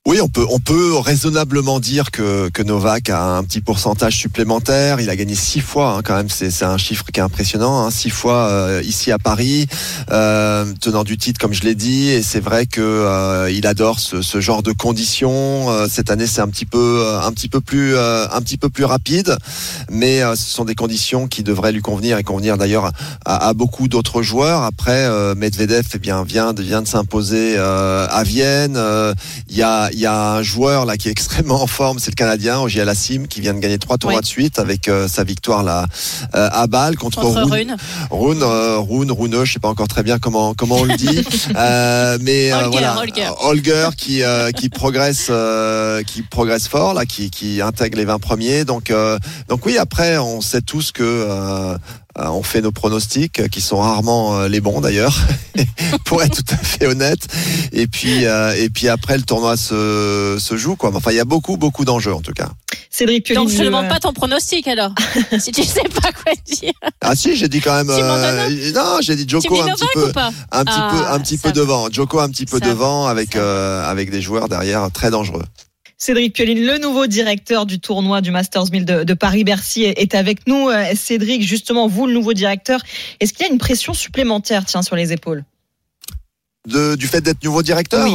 [0.08, 5.02] Oui, on peut, on peut raisonnablement dire que, que Novak a un petit pourcentage supplémentaire.
[5.02, 6.30] Il a gagné six fois, hein, quand même.
[6.30, 7.84] C'est, un chiffre qui est impressionnant.
[7.84, 9.66] Hein, six fois euh, ici à Paris,
[10.10, 12.08] euh, tenant du titre, comme je l'ai dit.
[12.08, 15.68] Et c'est vrai que euh, il adore ce, ce genre de conditions.
[15.68, 18.84] Euh, cette année, c'est un petit peu, un petit peu plus, un petit peu plus
[18.84, 19.36] rapide,
[19.90, 22.92] mais ce sont des conditions qui devraient lui convenir et convenir d'ailleurs
[23.26, 24.62] à, beaucoup d'autres joueurs.
[24.62, 28.80] Après, Medvedev, eh bien, vient de, vient de s'imposer à Vienne.
[29.50, 32.16] Il y a, y a un joueur là qui est extrêmement en forme, c'est le
[32.16, 34.22] Canadien Ogier Lassim qui vient de gagner trois tournois Oui.
[34.22, 35.86] de suite avec euh, sa victoire là
[36.34, 37.76] euh, à Bâle contre, contre Rune.
[38.10, 41.24] Rune Rune, euh, Rune, je sais pas encore très bien comment comment on le dit,
[41.56, 43.28] Euh, mais euh, Holger, voilà, Holger.
[43.40, 48.18] Holger qui euh, qui progresse euh, qui progresse fort là, qui qui intègre les 20
[48.18, 48.64] premiers.
[48.64, 51.02] Donc euh, donc oui, après on sait tous que
[52.18, 55.16] on fait nos pronostics euh, qui sont rarement euh, les bons d'ailleurs
[56.04, 57.20] pour être tout à fait honnête
[57.72, 61.20] et puis euh, et puis après le tournoi se se joue quoi enfin il y
[61.20, 62.48] a beaucoup beaucoup d'enjeux en tout cas
[62.90, 63.44] Cédric Pioline.
[63.44, 64.92] Donc je ne demande pas ton pronostic alors,
[65.38, 66.72] si tu sais pas quoi dire.
[67.02, 70.12] ah si j'ai dit quand même euh, non j'ai dit Joko un petit peu ou
[70.12, 71.52] pas un petit Ah, peu un petit peu va.
[71.54, 72.70] devant Joko un petit peu Ça va.
[72.72, 75.44] devant avec euh, avec des joueurs derrière très dangereux
[76.00, 80.46] Cédric Pioline, le nouveau directeur du tournoi du Masters 1000 de, de Paris-Bercy, est avec
[80.46, 80.68] nous.
[80.68, 82.80] Euh, Cédric, justement, vous, le nouveau directeur,
[83.18, 85.44] est-ce qu'il y a une pression supplémentaire, tiens, sur les épaules?
[86.68, 88.04] De, du fait d'être nouveau directeur?
[88.04, 88.14] Oui.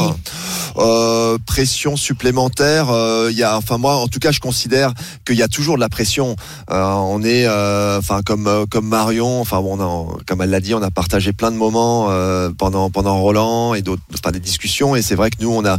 [0.77, 4.93] Euh, pression supplémentaire euh, il y a enfin moi en tout cas je considère
[5.25, 6.35] qu'il y a toujours de la pression.
[6.71, 10.91] Euh, on est enfin comme comme Marion enfin bon, comme elle l'a dit on a
[10.91, 12.09] partagé plein de moments
[12.57, 14.95] pendant pendant Roland et d'autres enfin des discussions.
[14.95, 15.77] Et c'est vrai que nous on a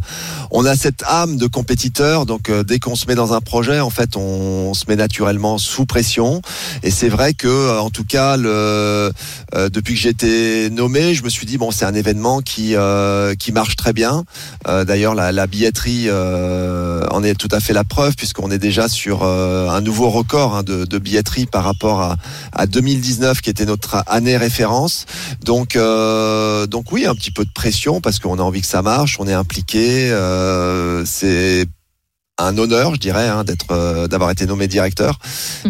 [0.50, 2.26] on a cette âme de compétiteur.
[2.26, 5.86] Donc dès qu'on se met dans un projet en fait on, se met naturellement sous
[5.86, 6.42] pression.
[6.82, 9.12] Et c'est vrai que en tout cas le
[9.54, 12.74] euh, depuis que j'ai été nommé, je me suis dit bon, c'est un événement qui
[12.74, 14.24] euh, qui marche très bien.
[14.84, 18.88] D'ailleurs, la, la billetterie euh, en est tout à fait la preuve puisqu'on est déjà
[18.88, 22.16] sur euh, un nouveau record hein, de, de billetterie par rapport à,
[22.52, 25.06] à 2019 qui était notre année référence.
[25.44, 28.82] Donc euh, donc oui, un petit peu de pression parce qu'on a envie que ça
[28.82, 30.10] marche, on est impliqué.
[30.10, 31.66] Euh, c'est
[32.38, 35.18] un honneur, je dirais, hein, d'être, euh, d'avoir été nommé directeur,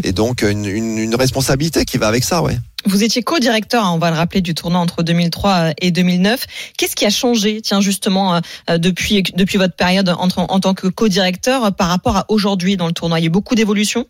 [0.03, 2.59] et donc une, une, une responsabilité qui va avec ça, ouais.
[2.87, 6.45] Vous étiez co-directeur, hein, on va le rappeler, du tournoi entre 2003 et 2009.
[6.77, 10.89] Qu'est-ce qui a changé, tiens, justement, euh, depuis, depuis votre période entre, en tant que
[10.89, 13.21] co-directeur euh, par rapport à aujourd'hui dans le tournoi?
[13.21, 14.07] Il y a eu beaucoup d'évolutions?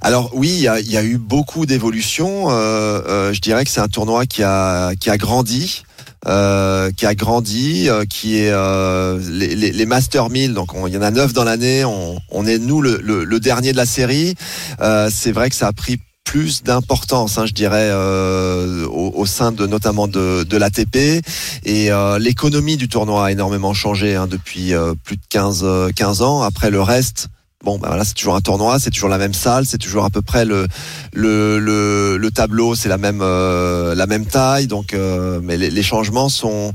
[0.00, 2.50] Alors oui, il y a, il y a eu beaucoup d'évolutions.
[2.50, 5.84] Euh, euh, je dirais que c'est un tournoi qui a qui a grandi.
[6.26, 10.86] Euh, qui a grandi, euh, qui est euh, les, les, les Master 1000, donc on-
[10.86, 13.72] il y en a neuf dans l'année, on, on est nous le, le, le dernier
[13.72, 14.34] de la série.
[14.80, 19.26] Euh, c'est vrai que ça a pris plus d'importance, hein, je dirais, euh, au, au
[19.26, 21.20] sein de notamment de, de l'ATP.
[21.64, 25.90] Et euh, l'économie du tournoi a énormément changé hein, depuis euh, plus de 15, euh,
[25.94, 26.40] 15 ans.
[26.42, 27.28] Après le reste,
[27.62, 30.10] bon, bah voilà, c'est toujours un tournoi, c'est toujours la même salle, c'est toujours à
[30.10, 30.66] peu près le
[31.12, 34.66] le, le, le tableau, c'est la même euh, la même taille.
[34.66, 36.72] Donc, euh, mais les, les changements sont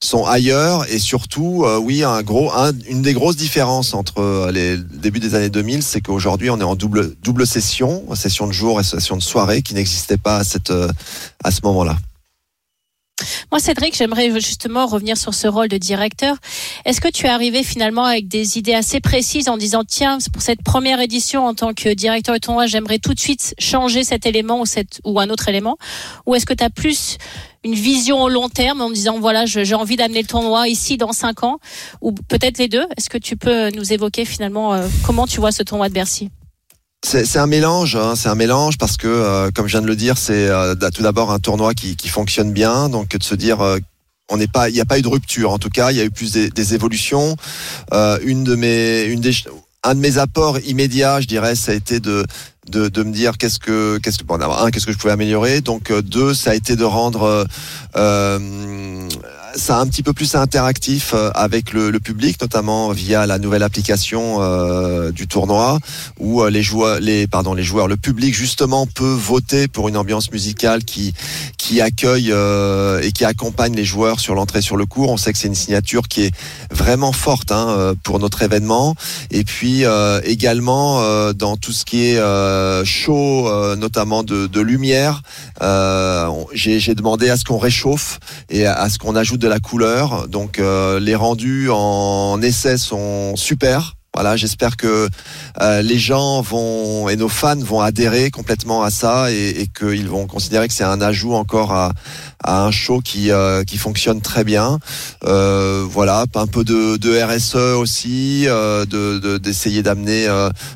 [0.00, 4.76] sont ailleurs et surtout, euh, oui, un gros, un- une des grosses différences entre les
[4.76, 8.52] le début des années 2000, c'est qu'aujourd'hui on est en double double session, session de
[8.52, 10.88] jour et session de soirée, qui n'existait pas à cette euh,
[11.42, 11.96] à ce moment-là.
[13.50, 16.36] Moi, Cédric, j'aimerais justement revenir sur ce rôle de directeur.
[16.84, 20.42] Est-ce que tu es arrivé finalement avec des idées assez précises en disant tiens, pour
[20.42, 24.26] cette première édition en tant que directeur de tournoi, j'aimerais tout de suite changer cet
[24.26, 24.64] élément ou,
[25.04, 25.78] ou un autre élément?
[26.26, 27.16] Ou est-ce que tu as plus
[27.64, 31.12] une vision au long terme en disant voilà, j'ai envie d'amener le tournoi ici dans
[31.12, 31.58] cinq ans?
[32.02, 32.86] Ou peut-être les deux?
[32.96, 36.30] Est-ce que tu peux nous évoquer finalement euh, comment tu vois ce tournoi de Bercy?
[37.04, 39.96] C'est un mélange, hein, c'est un mélange parce que, euh, comme je viens de le
[39.96, 43.60] dire, c'est euh, tout d'abord un tournoi qui, qui fonctionne bien, donc de se dire.
[43.60, 43.78] euh,
[44.30, 45.52] on n'est pas, il n'y a pas eu de rupture.
[45.52, 47.34] En tout cas, il y a eu plus des, des évolutions.
[47.94, 49.32] Euh, une de mes, une des,
[49.84, 52.26] un de mes apports immédiats, je dirais, ça a été de
[52.68, 55.62] de, de me dire qu'est-ce que qu'est-ce que bon, un qu'est-ce que je pouvais améliorer.
[55.62, 57.46] Donc euh, deux, ça a été de rendre
[57.96, 59.08] euh,
[59.54, 64.40] ça un petit peu plus interactif avec le, le, public, notamment via la nouvelle application
[65.10, 65.78] du tournoi,
[66.18, 70.30] où les joueurs, les pardon, les joueurs, le public justement peut voter pour une ambiance
[70.30, 71.14] musicale qui
[71.56, 72.32] qui accueille
[73.02, 75.10] et qui accompagne les joueurs sur l'entrée sur le cours.
[75.10, 76.34] On sait que c'est une signature qui est
[76.70, 78.94] vraiment forte hein, pour notre événement.
[79.30, 79.84] Et puis
[80.24, 85.22] également dans tout ce qui est show, notamment de, de lumière.
[86.52, 88.18] J'ai demandé à ce qu'on réchauffe
[88.50, 90.28] et à ce qu'on ajoute de la couleur.
[90.28, 93.94] Donc euh, les rendus en essai sont super.
[94.14, 95.08] Voilà, j'espère que
[95.60, 100.08] euh, les gens vont et nos fans vont adhérer complètement à ça et, et qu'ils
[100.08, 101.92] vont considérer que c'est un ajout encore à,
[102.42, 104.80] à un show qui euh, qui fonctionne très bien.
[105.24, 110.26] Euh, voilà, un peu de, de RSE aussi, de d'essayer d'amener,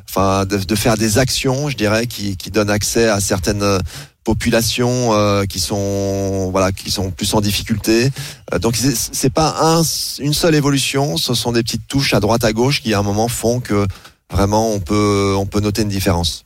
[0.08, 3.80] enfin de, de, faire des actions, je dirais, qui qui donnent accès à certaines
[4.24, 8.10] populations euh, qui sont voilà qui sont plus en difficulté.
[8.52, 9.82] Euh, donc c'est pas un,
[10.18, 13.02] une seule évolution, ce sont des petites touches à droite à gauche qui à un
[13.02, 13.86] moment font que
[14.30, 16.44] vraiment on peut on peut noter une différence.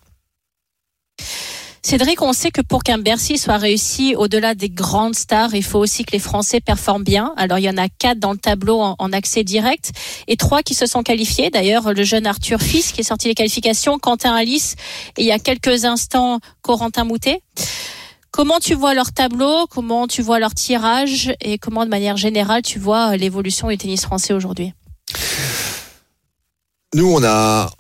[1.87, 5.79] Cédric, on sait que pour qu'un Bercy soit réussi au-delà des grandes stars, il faut
[5.79, 7.33] aussi que les Français performent bien.
[7.37, 9.93] Alors il y en a quatre dans le tableau en, accès direct
[10.27, 11.49] et trois qui se sont qualifiés.
[11.49, 14.75] D'ailleurs, le jeune Arthur Fils qui est sorti des qualifications, Quentin Alice
[15.17, 17.41] et il y a quelques instants Corentin Moutet.
[18.33, 19.69] Comment tu vois leur tableau?
[19.69, 21.37] Comment tu vois leur tirage?
[21.41, 24.73] Et comment, de manière générale, tu vois l'évolution du tennis français aujourd'hui?
[26.95, 27.71] Nous, on a,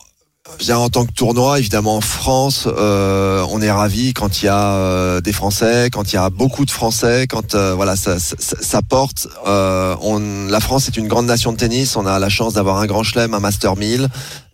[0.75, 4.75] en tant que tournoi, évidemment en France, euh, on est ravi quand il y a
[4.75, 8.37] euh, des Français, quand il y a beaucoup de Français, quand euh, voilà ça, ça,
[8.39, 9.29] ça porte.
[9.45, 11.97] on, la France est une grande nation de tennis.
[11.97, 14.09] On a la chance d'avoir un Grand Chelem, un Master 1000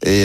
[0.05, 0.25] et,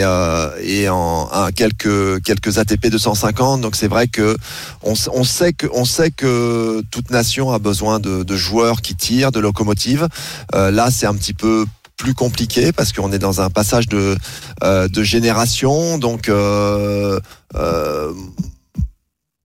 [0.62, 3.60] et en, un, quelques quelques ATP 250.
[3.60, 4.36] Donc c'est vrai que
[4.82, 4.94] on,
[5.24, 9.40] sait que on sait que toute nation a besoin de, de joueurs qui tirent, de
[9.40, 10.08] locomotives.
[10.52, 11.64] là, c'est un petit peu
[11.98, 14.16] plus compliqué parce qu'on est dans un passage de,
[14.62, 15.98] euh, de génération.
[15.98, 17.20] Donc, euh,
[17.54, 18.12] euh,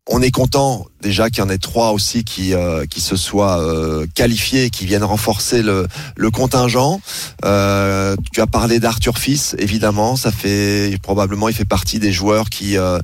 [0.10, 3.60] on est content déjà qu'il y en ait trois aussi qui euh, qui se soient
[3.60, 7.00] euh, qualifiés, qui viennent renforcer le, le contingent.
[7.46, 12.50] Euh, tu as parlé d'Arthur Fils, évidemment, ça fait probablement il fait partie des joueurs
[12.50, 12.98] qui euh,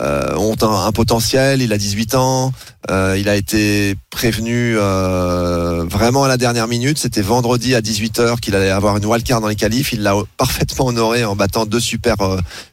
[0.00, 1.62] euh, ont un, un, potentiel.
[1.62, 2.52] Il a 18 ans,
[2.90, 6.98] il a été prévenu vraiment à la dernière minute.
[6.98, 9.92] C'était vendredi à 18h qu'il allait avoir une wildcard dans les qualifs.
[9.92, 12.16] Il l'a parfaitement honoré en battant deux super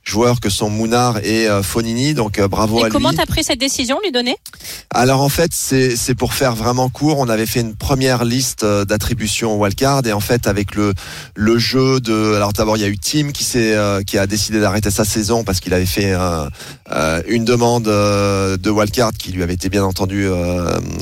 [0.04, 2.14] joueurs que sont Mounard et Fonini.
[2.14, 2.92] Donc bravo et à lui.
[2.92, 4.36] Comment t'as pris cette décision, lui donner?
[4.94, 7.20] Alors en fait, c'est pour faire vraiment court.
[7.20, 10.94] On avait fait une première liste euh, d'attributions au wildcard et en fait avec le
[11.36, 14.28] le jeu de alors d'abord il y a eu Tim qui s'est euh, qui a
[14.28, 19.44] décidé d'arrêter sa saison parce qu'il avait fait euh, une demande de wildcard qui lui
[19.44, 20.28] avait été bien entendu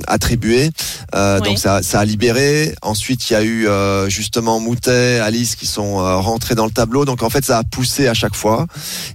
[0.07, 0.69] attribuée.
[1.13, 2.75] Donc ça, ça a libéré.
[2.83, 3.67] Ensuite il y a eu
[4.09, 7.05] justement Moutet, Alice qui sont rentrés dans le tableau.
[7.05, 8.67] Donc en fait ça a poussé à chaque fois.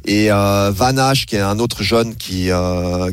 [0.04, 2.50] Et Van Ash qui est un autre jeune qui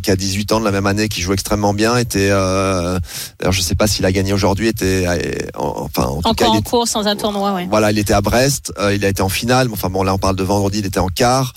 [0.02, 1.98] qui a 18 ans de la même année qui joue extrêmement bien.
[1.98, 3.00] Était, euh,
[3.40, 4.68] alors je sais pas s'il a gagné aujourd'hui.
[4.68, 5.18] Était, euh,
[5.56, 7.54] enfin en tout cas, en cours sans un tournoi.
[7.54, 7.68] Ouais.
[7.70, 8.74] Voilà, il était à Brest.
[8.80, 9.70] Euh, il a été en finale.
[9.72, 10.80] Enfin bon, là on parle de vendredi.
[10.80, 11.54] Il était en quart.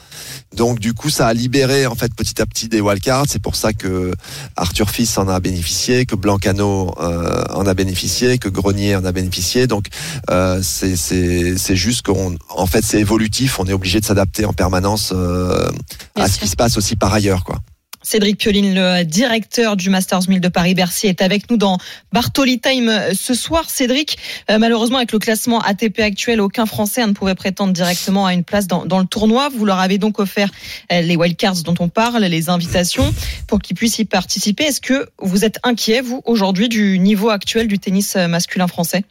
[0.54, 3.26] Donc du coup, ça a libéré en fait petit à petit des wildcards.
[3.28, 4.12] C'est pour ça que
[4.56, 9.12] Arthur Fils en a bénéficié, que Blancano euh, en a bénéficié, que Grenier en a
[9.12, 9.66] bénéficié.
[9.66, 9.88] Donc
[10.30, 13.58] euh, c'est c'est juste qu'on en fait c'est évolutif.
[13.58, 15.68] On est obligé de s'adapter en permanence euh,
[16.14, 17.56] à ce qui se passe aussi par ailleurs, quoi.
[18.04, 21.78] Cédric Pioline, le directeur du Masters 1000 de Paris-Bercy, est avec nous dans
[22.12, 23.70] Bartoli Time ce soir.
[23.70, 24.18] Cédric,
[24.50, 28.44] euh, malheureusement, avec le classement ATP actuel, aucun Français ne pouvait prétendre directement à une
[28.44, 29.48] place dans, le tournoi.
[29.48, 30.50] Vous leur avez donc offert
[30.92, 33.12] euh, les wildcards dont on parle, les invitations,
[33.46, 34.64] pour qu'ils puissent y participer.
[34.64, 39.04] Est-ce que vous êtes inquiet, vous, aujourd'hui, du niveau actuel du tennis euh, masculin français?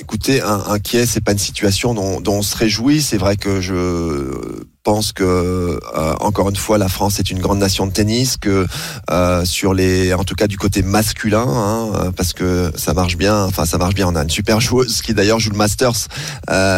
[0.00, 3.02] Écoutez, inquiet, c'est pas une situation dont, dont on se réjouit.
[3.02, 7.58] C'est vrai que je pense que euh, encore une fois la France est une grande
[7.58, 8.68] nation de tennis que
[9.10, 13.16] euh, sur les en tout cas du côté masculin hein, euh, parce que ça marche
[13.16, 14.06] bien enfin ça marche bien.
[14.06, 16.06] On a une super joueuse qui d'ailleurs joue le Masters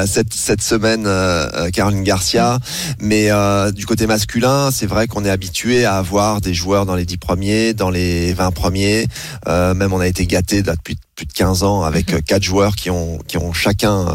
[0.07, 1.07] cette cette semaine
[1.75, 2.59] Caroline Garcia.
[2.99, 3.29] Mais
[3.73, 7.19] du côté masculin c'est vrai qu'on est habitué à avoir des joueurs dans les 10
[7.19, 9.07] premiers dans les 20 premiers.
[9.47, 12.23] Même on a été gâté depuis plus de 15 ans avec mhm.
[12.23, 14.07] quatre joueurs qui ont qui ont chacun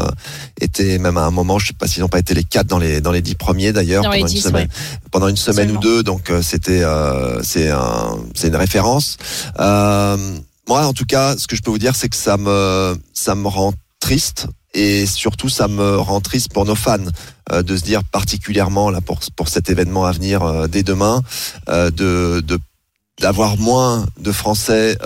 [0.58, 2.78] été même à un moment je sais pas s'ils n'ont pas été les quatre dans
[2.78, 4.68] les dans les 10 premiers pendant, une semaine,
[5.10, 6.02] pendant une semaine ou deux.
[6.02, 9.16] Donc euh, c'était euh, c'est un c'est une référence.
[9.58, 10.16] Euh,
[10.66, 13.34] moi, en tout cas, ce que je peux vous dire, c'est que ça me ça
[13.34, 16.98] me rend triste et surtout ça me rend triste pour nos fans
[17.52, 21.22] de se dire particulièrement là pour pour cet événement à venir dès demain
[21.68, 22.58] de de
[23.20, 24.98] d'avoir moins de Français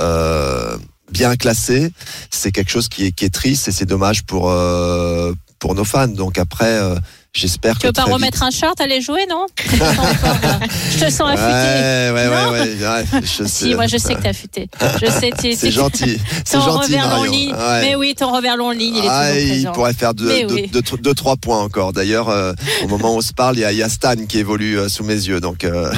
[1.10, 1.92] bien classé,
[2.30, 5.84] c'est quelque chose qui est, qui est triste et c'est dommage pour euh, pour nos
[5.84, 6.06] fans.
[6.08, 6.94] Donc après, euh,
[7.34, 11.42] j'espère que Tu veux pas remettre un short, aller jouer, non Je te sens affûté.
[11.42, 13.74] Ouais, ouais, Non ouais, ouais, ouais, je Si, sais.
[13.74, 14.68] moi je sais que t'es affûté.
[15.02, 17.32] Je sais, tu C'est gentil, c'est Ton gentil revers long Marion.
[17.32, 17.52] ligne.
[17.54, 17.80] Ouais.
[17.80, 19.72] Mais oui, ton revers long ligne, il est Ah, il présent.
[19.72, 20.68] pourrait faire deux, Mais deux, oui.
[20.72, 21.92] deux, deux, trois points encore.
[21.92, 22.52] D'ailleurs, euh,
[22.84, 25.02] au moment où on se parle, il y y a Stan qui évolue euh, sous
[25.04, 25.92] mes yeux, donc euh,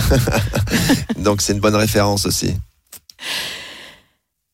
[1.18, 2.54] donc c'est une bonne référence aussi.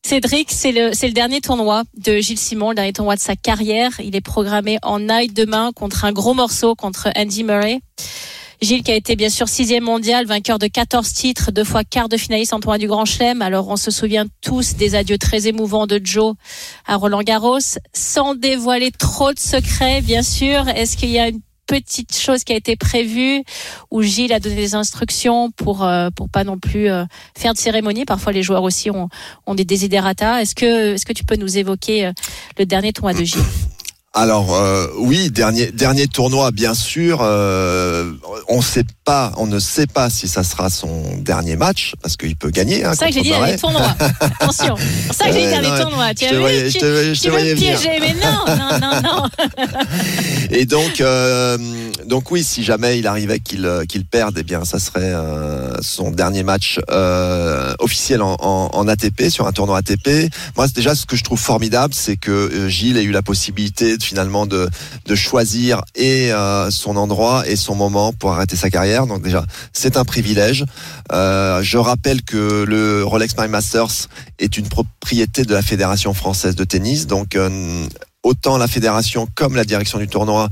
[0.07, 3.35] Cédric, c'est le, c'est le dernier tournoi de Gilles Simon, le dernier tournoi de sa
[3.35, 3.91] carrière.
[4.01, 7.81] Il est programmé en night demain contre un gros morceau, contre Andy Murray.
[8.61, 12.07] Gilles qui a été bien sûr sixième mondial, vainqueur de 14 titres, deux fois quart
[12.07, 13.41] de finaliste en tournoi du Grand Chelem.
[13.41, 16.35] Alors on se souvient tous des adieux très émouvants de Joe
[16.85, 17.59] à Roland Garros.
[17.91, 22.53] Sans dévoiler trop de secrets, bien sûr, est-ce qu'il y a une petite chose qui
[22.53, 23.43] a été prévue
[23.91, 27.05] où Gilles a donné des instructions pour euh, pour pas non plus euh,
[27.37, 28.05] faire de cérémonie.
[28.05, 29.09] Parfois les joueurs aussi ont
[29.45, 30.41] ont des desiderata.
[30.41, 32.11] Est-ce que, est-ce que tu peux nous évoquer euh,
[32.57, 33.43] le dernier tournoi de Gilles?
[34.19, 37.19] Alors euh, oui, dernier dernier tournoi bien sûr.
[37.21, 38.11] Euh,
[38.49, 42.35] on sait pas, on ne sait pas si ça sera son dernier match parce qu'il
[42.35, 42.83] peut gagner.
[42.83, 43.95] Hein, C'est ça que j'ai dit dernier tournoi.
[44.39, 44.75] Attention.
[45.11, 46.15] C'est ça que j'ai dit dernier tournoi.
[46.15, 47.79] Tu je as te vu voyais- je Tu, je te tu veux voyais me venir.
[47.79, 49.29] piéger, mais non, non, non, non.
[50.49, 51.57] Et donc, euh,
[52.07, 55.75] donc oui, si jamais il arrivait qu'il euh, qu'il perde, eh bien, ça serait euh,
[55.81, 60.31] son dernier match euh, officiel en, en, en ATP sur un tournoi ATP.
[60.55, 63.97] Moi, c'est déjà ce que je trouve formidable, c'est que Gilles ait eu la possibilité
[63.97, 64.69] de, finalement de,
[65.05, 69.05] de choisir et euh, son endroit et son moment pour arrêter sa carrière.
[69.05, 70.65] Donc déjà, c'est un privilège.
[71.11, 74.07] Euh, je rappelle que le Rolex Paris Masters
[74.39, 77.07] est une propriété de la Fédération française de tennis.
[77.07, 77.85] Donc euh,
[78.23, 80.49] autant la fédération comme la direction du tournoi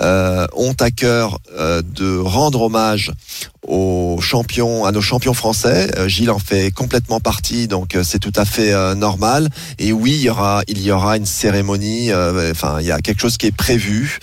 [0.00, 3.12] euh, ont à cœur euh, de rendre hommage
[3.66, 5.90] aux champions, à nos champions français.
[5.96, 9.48] Euh, Gilles en fait complètement partie, donc euh, c'est tout à fait normal.
[9.78, 12.12] Et oui, il y aura, il y aura une cérémonie.
[12.12, 14.18] Enfin, il y a quelque chose qui est prévu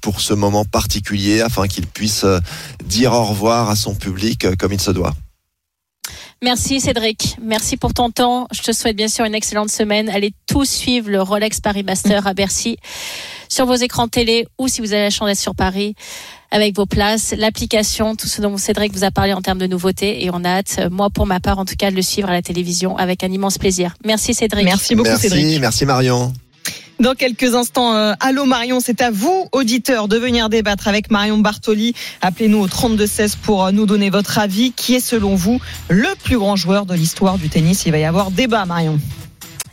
[0.00, 2.24] pour ce moment particulier, afin qu'il puisse
[2.84, 5.14] dire au revoir à son public comme il se doit.
[6.42, 7.36] Merci Cédric.
[7.40, 8.48] Merci pour ton temps.
[8.52, 10.08] Je te souhaite bien sûr une excellente semaine.
[10.08, 12.78] Allez tous suivre le Rolex Paris Master à Bercy
[13.48, 15.94] sur vos écrans télé ou si vous avez la chance d'être sur Paris
[16.50, 20.24] avec vos places, l'application, tout ce dont Cédric vous a parlé en termes de nouveautés
[20.24, 22.32] et on a hâte, moi pour ma part en tout cas, de le suivre à
[22.32, 23.94] la télévision avec un immense plaisir.
[24.04, 24.64] Merci Cédric.
[24.64, 25.60] Merci beaucoup, merci, Cédric.
[25.60, 26.32] merci Marion.
[27.02, 31.38] Dans quelques instants, euh, allô Marion, c'est à vous, auditeurs, de venir débattre avec Marion
[31.38, 31.94] Bartoli.
[32.20, 34.70] Appelez-nous au 3216 pour euh, nous donner votre avis.
[34.70, 37.86] Qui est selon vous le plus grand joueur de l'histoire du tennis?
[37.86, 39.00] Il va y avoir débat, Marion.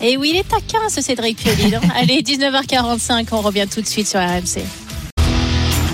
[0.02, 1.76] Et oui, il est taquin ce Cédric Pioli.
[1.96, 4.64] Allez, 19h45, on revient tout de suite sur RMC.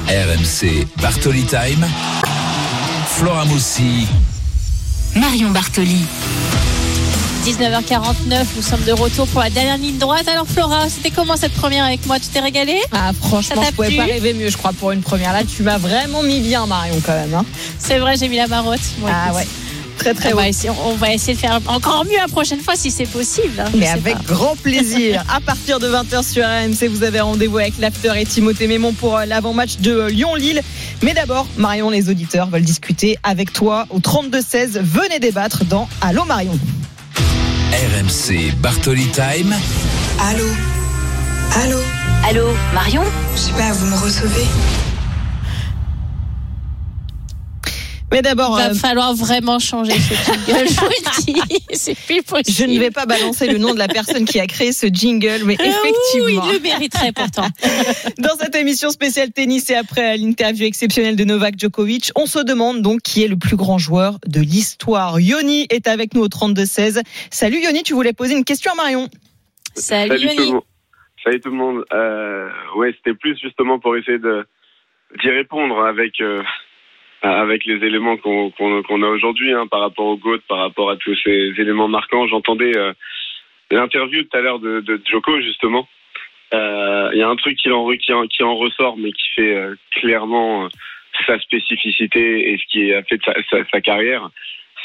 [0.07, 1.85] RMC Bartoli Time.
[3.07, 4.07] Flora Moussi.
[5.17, 6.05] Marion Bartoli.
[7.45, 10.27] 19h49, nous sommes de retour pour la dernière ligne droite.
[10.27, 12.19] Alors Flora, c'était comment cette première avec moi?
[12.19, 12.81] Tu t'es régalée?
[12.91, 15.31] Ah, franchement, je pouvais pas rêver mieux, je crois, pour une première.
[15.31, 17.35] Là, tu m'as vraiment mis bien, Marion, quand même.
[17.35, 17.45] Hein.
[17.77, 18.79] C'est vrai, j'ai mis la marotte.
[19.07, 19.47] Ah écoute, ouais,
[19.99, 20.39] très très on, haut.
[20.39, 23.59] va essayer, on va essayer de faire encore mieux la prochaine fois si c'est possible.
[23.59, 24.33] hein, Mais avec pas.
[24.33, 25.23] grand plaisir.
[25.35, 29.17] À partir de 20h sur RMC, vous avez rendez-vous avec l'After et Timothée Mémon pour
[29.17, 30.63] euh, l'avant-match de euh, Lyon-Lille.
[31.03, 34.79] Mais d'abord, Marion, les auditeurs veulent discuter avec toi au 32-16.
[34.81, 36.57] Venez débattre dans Allô Marion.
[37.75, 39.53] RMC Bartoli Time.
[40.17, 40.45] Allô?
[41.61, 41.79] Allô?
[42.23, 43.03] Allô, Marion?
[43.35, 44.47] Je sais pas, vous me recevez?
[48.11, 51.63] Mais d'abord, Il va euh, falloir vraiment changer ce jingle, je vous le dis.
[51.73, 52.55] C'est plus possible.
[52.57, 55.43] je ne vais pas balancer le nom de la personne qui a créé ce jingle,
[55.45, 56.47] mais Ah oui, effectivement.
[56.47, 57.47] il le mériterait pourtant.
[58.19, 62.81] Dans cette émission spéciale tennis et après l'interview exceptionnelle de Novak Djokovic, on se demande
[62.81, 65.19] donc qui est le plus grand joueur de l'histoire.
[65.19, 67.01] Yoni est avec nous au 32-16.
[67.31, 69.09] Salut Yoni, tu voulais poser une question à Marion
[69.75, 70.53] Salut, Salut tout le Yoni.
[70.53, 70.61] monde.
[71.23, 71.83] Salut tout le monde.
[71.91, 74.45] Euh, ouais, c'était plus justement pour essayer de
[75.21, 76.41] d'y répondre avec euh,
[77.31, 78.51] avec les éléments qu'on
[79.03, 82.27] a aujourd'hui hein, par rapport au GOAT, par rapport à tous ces éléments marquants.
[82.27, 82.93] J'entendais euh,
[83.71, 85.87] l'interview tout à l'heure de, de Joko justement.
[86.53, 87.83] Euh, Il y a un truc qui en,
[88.55, 90.69] ressort, mais qui fait euh, clairement euh,
[91.25, 94.29] sa spécificité et ce qui a fait de sa, carrière.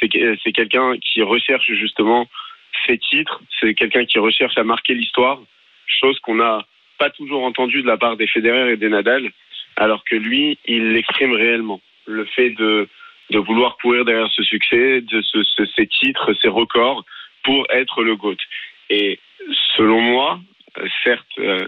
[0.01, 2.27] C'est quelqu'un qui recherche justement
[2.87, 3.43] ses titres.
[3.61, 5.41] C'est quelqu'un qui recherche à marquer l'histoire,
[5.87, 6.65] chose qu'on n'a
[6.97, 9.31] pas toujours entendue de la part des Federer et des Nadal,
[9.77, 11.83] alors que lui, il l'exprime réellement.
[12.07, 12.89] Le fait de,
[13.31, 17.05] de vouloir courir derrière ce succès, de ce, ce- ces titres, ces records,
[17.45, 18.37] pour être le GOAT.
[18.91, 19.19] Et
[19.77, 20.41] selon moi,
[21.05, 21.67] certes, euh,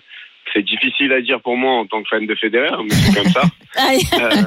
[0.52, 3.32] c'est difficile à dire pour moi en tant que fan de Federer, mais c'est comme
[3.32, 3.42] ça.
[3.74, 4.44] Euh,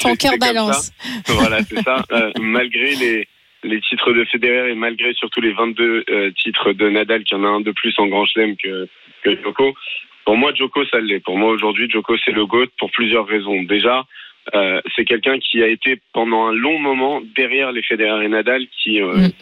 [0.00, 0.38] ton cœur ça.
[0.38, 0.92] balance.
[1.26, 2.02] Voilà, c'est ça.
[2.12, 3.28] Euh, malgré les,
[3.64, 7.44] les titres de Federer et malgré surtout les 22 euh, titres de Nadal, qui en
[7.44, 8.88] a un de plus en Grand Chelem que,
[9.22, 9.74] que Djoko,
[10.24, 11.20] pour moi, Djoko, ça l'est.
[11.20, 13.62] Pour moi, aujourd'hui, Djoko, c'est le GOAT pour plusieurs raisons.
[13.64, 14.04] Déjà,
[14.54, 18.66] euh, c'est quelqu'un qui a été pendant un long moment derrière les Federer et Nadal
[18.68, 19.32] qui, euh, Mm.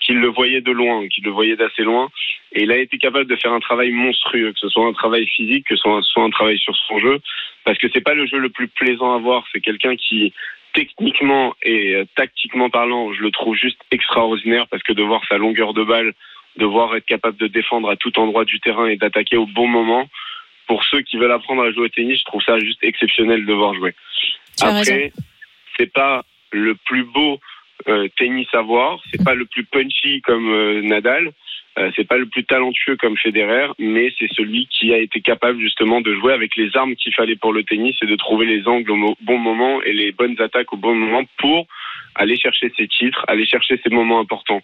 [0.00, 2.08] qui le voyait de loin, qui le voyait d'assez loin.
[2.52, 5.26] Et il a été capable de faire un travail monstrueux, que ce soit un travail
[5.26, 7.20] physique, que ce soit, soit un travail sur son jeu,
[7.64, 9.44] parce que c'est pas le jeu le plus plaisant à voir.
[9.52, 10.32] C'est quelqu'un qui,
[10.72, 15.38] techniquement et euh, tactiquement parlant, je le trouve juste extraordinaire, parce que de voir sa
[15.38, 16.12] longueur de balle,
[16.56, 19.68] de voir être capable de défendre à tout endroit du terrain et d'attaquer au bon
[19.68, 20.08] moment,
[20.66, 23.52] pour ceux qui veulent apprendre à jouer au tennis, je trouve ça juste exceptionnel de
[23.52, 23.94] voir jouer.
[24.60, 25.12] Après,
[25.76, 27.38] c'est pas le plus beau
[27.88, 31.32] euh, tennis à voir, c'est pas le plus punchy comme euh, Nadal,
[31.78, 35.60] euh, c'est pas le plus talentueux comme Federer, mais c'est celui qui a été capable
[35.60, 38.66] justement de jouer avec les armes qu'il fallait pour le tennis et de trouver les
[38.68, 41.66] angles au bon moment et les bonnes attaques au bon moment pour
[42.16, 44.62] aller chercher ses titres, aller chercher ces moments importants.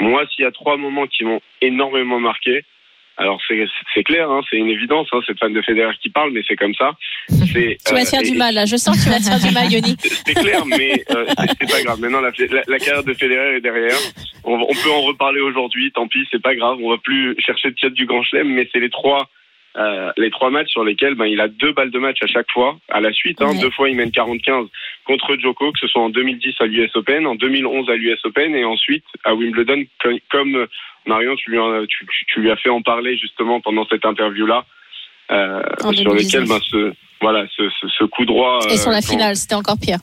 [0.00, 2.64] Moi, s'il y a trois moments qui m'ont énormément marqué,
[3.18, 6.08] alors c'est c'est clair, hein, c'est une évidence, hein, c'est le fan de Federer qui
[6.08, 6.92] parle, mais c'est comme ça.
[7.28, 8.64] C'est, Tu vas euh, te faire et- du mal, là.
[8.64, 9.96] Je sens que tu vas te faire du mal, Yoni.
[10.00, 12.00] c'est clair, mais euh, c'est- pas grave.
[12.00, 13.96] Maintenant, la, la, la carrière de Federer est derrière.
[14.44, 15.90] On, on peut en reparler aujourd'hui.
[15.92, 16.78] Tant pis, c'est pas grave.
[16.82, 19.28] On va plus chercher le titre du Grand Chelem, mais c'est les trois,
[19.78, 22.50] euh, les trois matchs sur lesquels ben, il a deux balles de match à chaque
[22.50, 23.40] fois, à la suite.
[23.40, 23.60] Hein, Ouais.
[23.60, 24.68] Deux fois, il mène 40-15
[25.04, 28.54] contre Djoko, que ce soit en 2010 à l'US Open, en 2011 à l'US Open,
[28.56, 29.84] et ensuite à Wimbledon,
[30.30, 30.66] comme, euh,
[31.06, 34.04] Marion, tu lui, en- tu, tu- tu lui as fait en parler justement pendant cette
[34.04, 34.64] interview-là,
[35.30, 36.16] euh, sur 2019.
[36.22, 38.60] lesquels ben, ce, voilà, ce, ce, ce coup droit.
[38.70, 39.98] Et sur la finale, c'était encore pire.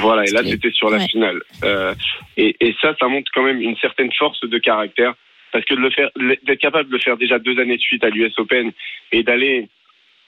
[0.00, 1.08] voilà, et là c'était sur la ouais.
[1.08, 1.40] finale.
[1.64, 1.94] Euh,
[2.36, 5.14] et, et ça, ça montre quand même une certaine force de caractère,
[5.52, 8.10] parce que de le d'être capable de le faire déjà deux années de suite à
[8.10, 8.72] l'US Open
[9.12, 9.68] et d'aller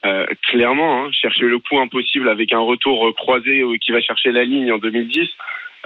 [0.05, 4.33] euh, clairement hein, chercher le coup impossible avec un retour croisé euh, qui va chercher
[4.33, 5.29] la ligne en 2010.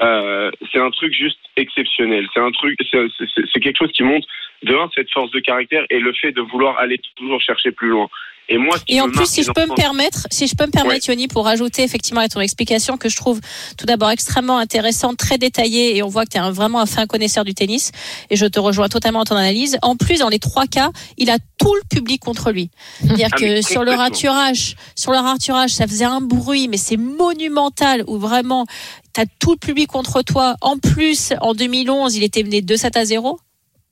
[0.01, 2.26] Euh, c'est un truc juste exceptionnel.
[2.34, 4.26] C'est un truc, c'est- quelque chose qui montre
[4.64, 7.88] de un cette force de caractère et le fait de vouloir aller toujours chercher plus
[7.88, 8.09] loin.
[8.51, 11.09] Et moi, Et en plus, si je peux me permettre, si je peux me permettre,
[11.09, 13.40] Yoni, pour rajouter effectivement à ton explication que je trouve
[13.78, 16.84] tout d'abord extrêmement intéressante, très détaillée, et on voit que tu es un- vraiment un
[16.86, 17.90] fin connaisseur du tennis,
[18.28, 19.78] et je te rejoins totalement dans ton analyse.
[19.80, 22.68] En plus, dans les trois cas, il a tout le public contre lui.
[23.01, 26.99] C'est-à-dire Ah, que sur le raturage, sur le raturage, ça faisait un bruit, mais c'est
[26.99, 28.66] monumental, où vraiment,
[29.15, 30.57] tu as tout le public contre toi.
[30.61, 33.39] En plus, en 2011, il était mené 2-7 à 0.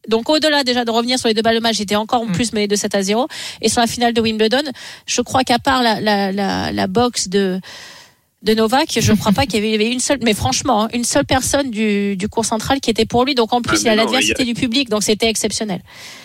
[0.09, 2.33] Donc au-delà déjà de revenir sur les deux balles de match, j'étais encore en Mm.
[2.33, 3.29] plus mené de 7 à 0.
[3.61, 4.63] Et sur la finale de Wimbledon,
[5.07, 7.61] je crois qu'à part la, la, la, la boxe de
[8.43, 11.05] de Novak, je ne crois pas qu'il y avait une seule, mais franchement, hein, une
[11.05, 13.35] seule personne du, du cours central qui était pour lui.
[13.35, 15.81] Donc en plus, Ah, il a l'adversité du public, donc c'était exceptionnel.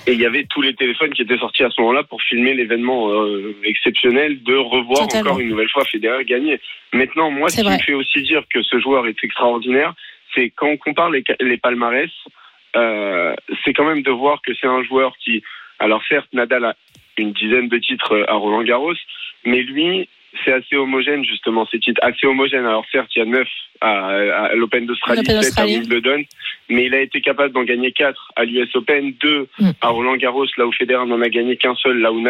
[0.07, 2.53] Et il y avait tous les téléphones qui étaient sortis à ce moment-là pour filmer
[2.53, 5.32] l'événement euh, exceptionnel de revoir Totalement.
[5.32, 6.59] encore une nouvelle fois Federer gagner.
[6.93, 9.93] Maintenant, moi, ce qui me fait aussi dire que ce joueur est extraordinaire,
[10.34, 12.09] c'est quand on compare les, les palmarès,
[12.76, 15.43] euh, c'est quand même de voir que c'est un joueur qui,
[15.80, 16.76] alors certes, Nadal a
[17.18, 18.93] une dizaine de titres à Roland Garros,
[19.45, 20.07] mais lui,
[20.43, 22.65] c'est assez homogène justement ces titres, assez homogène.
[22.65, 23.47] Alors certes, il y a neuf
[23.81, 24.07] à,
[24.45, 25.77] à l'Open d'Australie, L'Open sept à d'Australie.
[25.79, 26.23] Wimbledon,
[26.69, 29.71] mais il a été capable d'en gagner quatre à l'US Open, deux Mm.
[29.81, 32.21] à Roland Garros, là où Federer n'en a gagné qu'un seul, là où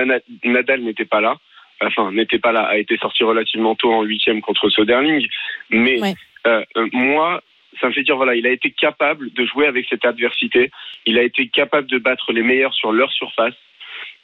[0.43, 1.37] Nadal n'était pas là.
[1.81, 5.27] Enfin, n'était pas là, a été sorti relativement tôt en huitième contre Soderling.
[5.69, 6.13] Mais Ouais.
[6.47, 7.41] euh, euh, moi,
[7.79, 10.71] ça me fait dire voilà, il a été capable de jouer avec cette adversité.
[11.05, 13.53] Il a été capable de battre les meilleurs sur leur surface.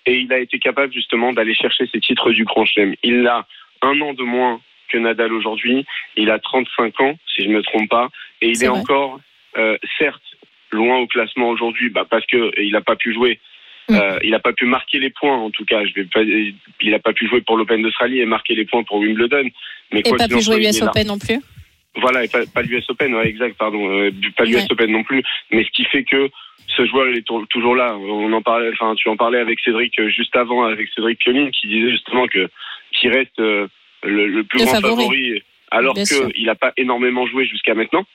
[0.05, 2.95] Et il a été capable justement d'aller chercher ses titres du Grand Chelem.
[3.03, 3.45] Il a
[3.84, 4.59] un an de moins
[4.89, 5.86] que Nadal aujourd'hui.
[6.15, 8.09] Il a 35 ans, si je ne me trompe pas.
[8.41, 9.19] Et il est, encore,
[9.57, 10.21] euh, certes,
[10.71, 13.39] loin au classement aujourd'hui, bah, parce que il n'a pas pu jouer.
[13.89, 13.95] Mm.
[13.95, 15.84] Euh, il n'a pas pu marquer les points, en tout cas.
[15.86, 16.55] Je vais pas, il
[16.91, 19.49] n'a pas pu jouer pour l'Open d'Australie et marquer les points pour Wimbledon.
[19.91, 20.81] Mais Et quoi pas qu'il pu jouer l'US.
[20.81, 21.39] Open non plus.
[21.95, 24.71] Voilà, et pas, pas l'US Open, ouais, exact, pardon, euh, pas l'US Ouais.
[24.71, 25.21] Open non plus.
[25.51, 26.29] Mais ce qui fait que
[26.75, 27.95] ce joueur, il est tou- toujours là.
[27.97, 31.67] On en parlait, enfin, tu en parlais avec Cédric juste avant, avec Cédric Colin, qui
[31.67, 32.49] disait justement que
[33.04, 33.68] qu'il reste euh,
[34.04, 35.04] le, le plus Le grand favori.
[35.04, 35.93] favori, alors
[36.34, 38.06] qu'il n'a pas énormément joué jusqu'à maintenant,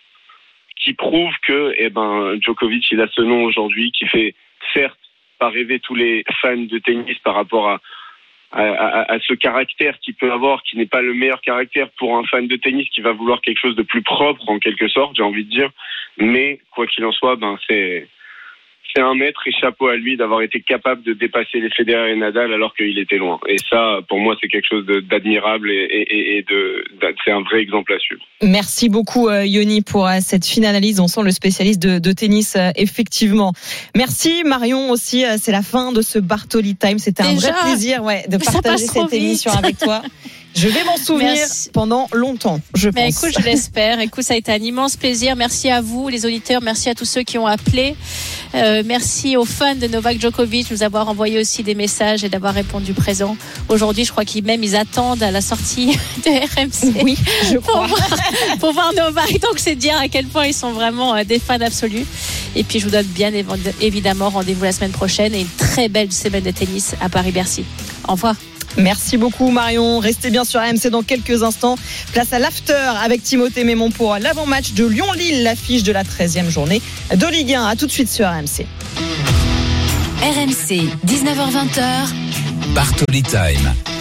[0.83, 4.35] qui prouve que, eh ben, Djokovic, il a ce nom aujourd'hui, qui fait
[4.73, 4.99] certes
[5.39, 7.81] pas rêver tous les fans de tennis par rapport à
[8.51, 12.17] à, à- à ce caractère qu'il peut avoir, qui n'est pas le meilleur caractère pour
[12.17, 15.15] un fan de tennis qui va vouloir quelque chose de plus propre en quelque sorte,
[15.17, 15.71] j'ai envie de dire.
[16.17, 18.09] Mais quoi qu'il en soit, ben c'est
[18.95, 22.17] c'est un maître et chapeau à lui d'avoir été capable de dépasser les Federer et
[22.17, 23.39] Nadal alors qu'il était loin.
[23.49, 27.31] Et ça, pour moi, c'est quelque chose d'admirable et, et, et- et de, d'a- c'est
[27.31, 28.23] un vrai exemple à suivre.
[28.43, 31.01] Merci beaucoup euh, Yoni pour euh, cette fine analyse.
[31.01, 33.53] On sent le spécialiste de, de tennis euh, effectivement.
[33.97, 35.25] Merci Marion aussi.
[35.39, 36.99] C'est la fin de ce Bartoli Time.
[36.99, 39.15] C'était un vrai plaisir ouais, de partager cette vite.
[39.15, 40.03] émission avec toi.
[40.61, 41.71] Je vais m'en souvenir Merci.
[41.73, 43.23] pendant longtemps, je Mais pense.
[43.23, 44.01] écoute, je l'espère.
[44.09, 45.37] Écoute, ça a été un immense plaisir.
[45.37, 46.61] Merci à vous, les auditeurs.
[46.63, 47.95] Merci à tous ceux qui ont appelé.
[48.55, 52.29] Euh, merci aux fans de Novak Djokovic de nous avoir envoyé aussi des messages et
[52.29, 53.37] d'avoir répondu présent.
[53.69, 55.93] Aujourd'hui, je crois qu'ils même ils attendent à la sortie
[56.25, 57.03] de RMC.
[57.05, 57.87] Oui, je pour crois.
[57.87, 58.09] voir,
[58.59, 59.31] pour voir Novak.
[59.41, 62.05] Donc, c'est dire à quel point ils sont vraiment euh, des fans absolus.
[62.57, 65.89] Et puis, je vous donne bien évi- évidemment rendez-vous la semaine prochaine et une très
[65.89, 67.65] belle semaine de tennis à Paris-Bercy.
[68.09, 68.35] Au revoir.
[68.77, 69.99] Merci beaucoup Marion.
[69.99, 71.77] Restez bien sur AMC dans quelques instants.
[72.13, 76.81] Place à l'after avec Timothée Mémon pour l'avant-match de Lyon-Lille, l'affiche de la 13e journée
[77.15, 77.67] de Ligue 1.
[77.67, 78.67] À tout de suite sur AMC.
[80.23, 82.75] RMC, 19h20h.
[82.75, 83.98] Bartoli Time.